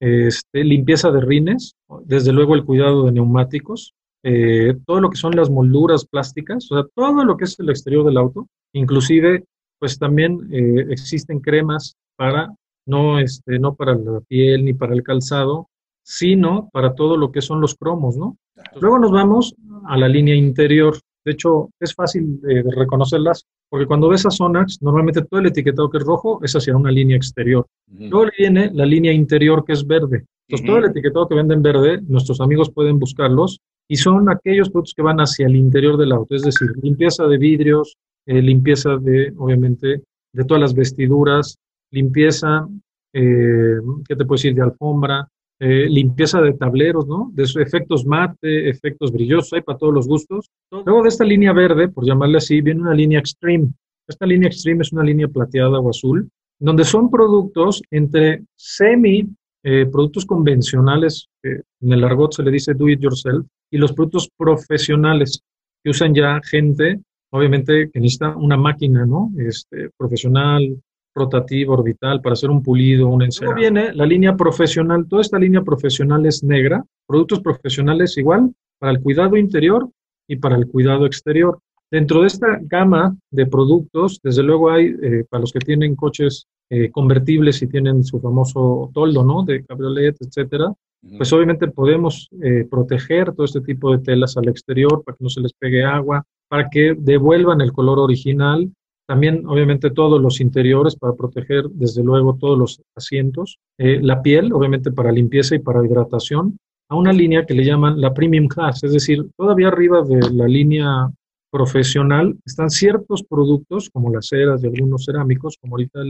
[0.00, 1.74] Este, limpieza de rines,
[2.04, 6.76] desde luego el cuidado de neumáticos, eh, todo lo que son las molduras plásticas, o
[6.76, 9.44] sea, todo lo que es el exterior del auto, inclusive,
[9.78, 12.52] pues también eh, existen cremas para,
[12.86, 15.68] no, este, no para la piel ni para el calzado,
[16.02, 18.36] sino para todo lo que son los cromos, ¿no?
[18.80, 19.54] Luego nos vamos
[19.86, 20.98] a la línea interior.
[21.24, 25.90] De hecho, es fácil de reconocerlas porque cuando ves a Sonax, normalmente todo el etiquetado
[25.90, 27.66] que es rojo es hacia una línea exterior.
[27.98, 30.24] Luego viene la línea interior que es verde.
[30.48, 34.94] Entonces, todo el etiquetado que venden verde, nuestros amigos pueden buscarlos y son aquellos productos
[34.94, 37.96] que van hacia el interior del auto, es decir, limpieza de vidrios,
[38.26, 40.02] eh, limpieza de, obviamente,
[40.32, 41.58] de todas las vestiduras,
[41.90, 42.66] limpieza,
[43.12, 45.28] eh, ¿qué te puedo decir?, de alfombra,
[45.60, 47.30] eh, limpieza de tableros, ¿no?
[47.34, 50.50] De esos efectos mate, efectos brillosos, hay para todos los gustos.
[50.70, 53.68] Luego de esta línea verde, por llamarle así, viene una línea extreme.
[54.06, 56.28] Esta línea extreme es una línea plateada o azul,
[56.60, 59.28] donde son productos entre semi,
[59.64, 64.28] eh, productos convencionales, en el argot se le dice do it yourself, y los productos
[64.36, 65.42] profesionales,
[65.82, 67.00] que usan ya gente,
[67.30, 69.30] obviamente, que necesita una máquina, ¿no?
[69.38, 70.80] Este, profesional,
[71.18, 73.56] rotativo, orbital, para hacer un pulido, un encerado.
[73.56, 79.00] viene la línea profesional, toda esta línea profesional es negra, productos profesionales igual para el
[79.00, 79.88] cuidado interior
[80.28, 81.58] y para el cuidado exterior.
[81.90, 86.46] Dentro de esta gama de productos, desde luego hay, eh, para los que tienen coches
[86.70, 89.42] eh, convertibles y tienen su famoso toldo, ¿no?
[89.42, 90.72] De cabriolet, etcétera,
[91.16, 95.30] pues obviamente podemos eh, proteger todo este tipo de telas al exterior para que no
[95.30, 98.70] se les pegue agua, para que devuelvan el color original.
[99.08, 103.58] También, obviamente, todos los interiores para proteger, desde luego, todos los asientos.
[103.78, 106.58] la piel, obviamente, para limpieza y para hidratación.
[106.90, 110.46] A una línea que le llaman la Premium Class, es decir, todavía arriba de la
[110.46, 111.10] línea
[111.50, 116.00] profesional están ciertos productos, como las ceras de algunos cerámicos, como ahorita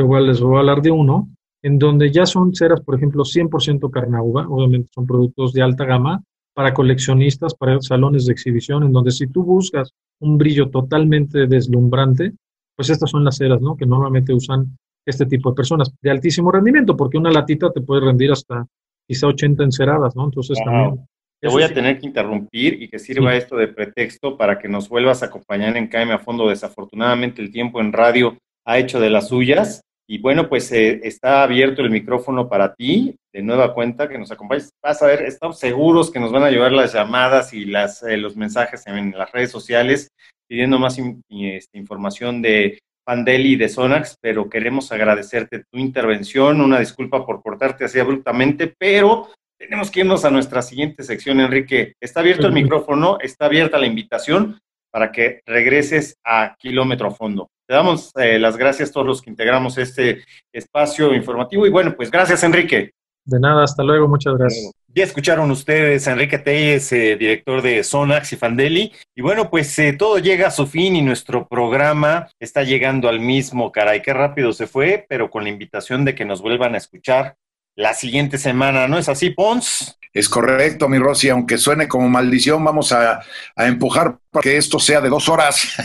[0.00, 1.28] igual les voy a hablar de uno,
[1.62, 6.22] en donde ya son ceras, por ejemplo, 100% carnauba, obviamente son productos de alta gama,
[6.54, 12.32] para coleccionistas, para salones de exhibición, en donde si tú buscas un brillo totalmente deslumbrante,
[12.76, 13.76] pues estas son las ceras, ¿no?
[13.76, 18.02] Que normalmente usan este tipo de personas de altísimo rendimiento, porque una latita te puede
[18.02, 18.66] rendir hasta
[19.08, 20.24] quizá 80 enceradas, ¿no?
[20.26, 21.06] Entonces también
[21.40, 24.88] te voy a tener que interrumpir y que sirva esto de pretexto para que nos
[24.88, 26.48] vuelvas a acompañar en KM a fondo.
[26.48, 29.82] Desafortunadamente el tiempo en radio ha hecho de las suyas.
[30.10, 34.32] Y bueno, pues eh, está abierto el micrófono para ti, de nueva cuenta, que nos
[34.32, 34.70] acompañes.
[34.82, 38.16] Vas a ver, estamos seguros que nos van a llevar las llamadas y las, eh,
[38.16, 40.08] los mensajes en las redes sociales
[40.48, 46.62] pidiendo más este, información de Pandeli y de Sonax, pero queremos agradecerte tu intervención.
[46.62, 49.28] Una disculpa por cortarte así abruptamente, pero
[49.58, 51.92] tenemos que irnos a nuestra siguiente sección, Enrique.
[52.00, 54.58] Está abierto el micrófono, está abierta la invitación
[54.90, 57.50] para que regreses a Kilómetro a Fondo.
[57.66, 61.94] Te damos eh, las gracias a todos los que integramos este espacio informativo y bueno,
[61.94, 62.92] pues gracias, Enrique.
[63.24, 64.72] De nada, hasta luego, muchas gracias.
[64.94, 68.92] Ya escucharon ustedes a Enrique Telles, eh, director de Sonax y Fandeli.
[69.14, 73.20] Y bueno, pues eh, todo llega a su fin y nuestro programa está llegando al
[73.20, 73.70] mismo.
[73.70, 77.36] Caray, qué rápido se fue, pero con la invitación de que nos vuelvan a escuchar
[77.78, 79.96] la siguiente semana, ¿no es así, Pons?
[80.12, 83.20] Es correcto, mi Rosy, aunque suene como maldición, vamos a,
[83.56, 85.76] empujar para que esto sea de dos horas,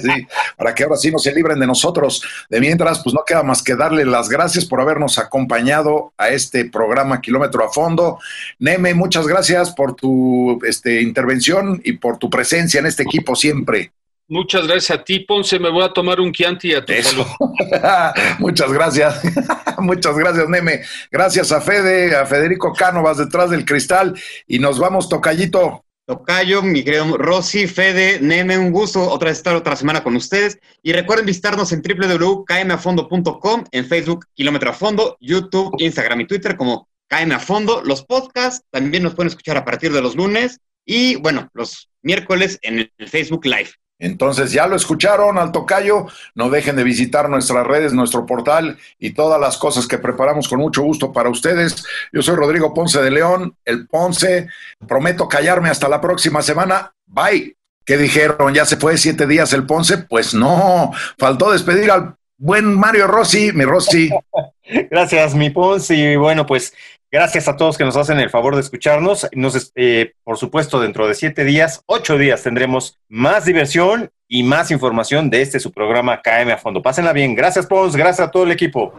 [0.56, 2.22] para que ahora sí no se libren de nosotros.
[2.48, 6.64] De mientras, pues no queda más que darle las gracias por habernos acompañado a este
[6.64, 8.18] programa Kilómetro a Fondo.
[8.58, 13.92] Neme, muchas gracias por tu este, intervención y por tu presencia en este equipo siempre.
[14.26, 15.58] Muchas gracias a ti, Ponce.
[15.58, 17.26] Me voy a tomar un Chianti a tu salud.
[18.38, 19.20] Muchas gracias.
[19.78, 20.80] Muchas gracias, Neme.
[21.10, 24.14] Gracias a Fede, a Federico Cánovas detrás del cristal.
[24.46, 25.84] Y nos vamos, Tocayito.
[26.06, 30.58] Tocayo, mi querido Rosy, Fede, Neme, un gusto otra vez estar otra semana con ustedes.
[30.82, 36.88] Y recuerden visitarnos en www.kmafondo.com, en Facebook Kilómetro a Fondo, YouTube, Instagram y Twitter como
[37.08, 37.82] KM a Fondo.
[37.82, 42.58] Los podcasts también nos pueden escuchar a partir de los lunes y, bueno, los miércoles
[42.62, 43.70] en el Facebook Live.
[43.98, 49.10] Entonces, ya lo escucharon al tocayo, no dejen de visitar nuestras redes, nuestro portal y
[49.12, 51.84] todas las cosas que preparamos con mucho gusto para ustedes.
[52.12, 54.48] Yo soy Rodrigo Ponce de León, el Ponce.
[54.86, 56.92] Prometo callarme hasta la próxima semana.
[57.06, 57.56] Bye.
[57.84, 58.54] ¿Qué dijeron?
[58.54, 59.98] ¿Ya se fue siete días el Ponce?
[59.98, 64.10] Pues no, faltó despedir al buen Mario Rossi, mi Rossi.
[64.90, 65.94] Gracias, mi Ponce.
[65.94, 66.74] Y bueno, pues
[67.14, 69.28] Gracias a todos que nos hacen el favor de escucharnos.
[69.36, 74.72] Nos, eh, por supuesto, dentro de siete días, ocho días, tendremos más diversión y más
[74.72, 76.82] información de este su programa KM a fondo.
[76.82, 77.36] Pásenla bien.
[77.36, 77.94] Gracias, Pons.
[77.94, 78.92] Gracias a todo el equipo.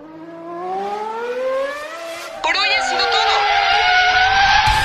[2.41, 3.33] Por hoy ha sido todo.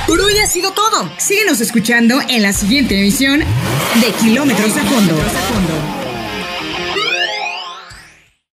[0.09, 1.09] Por hoy ha sido todo.
[1.19, 6.00] Síguenos escuchando en la siguiente emisión de Kilómetros a Fondo.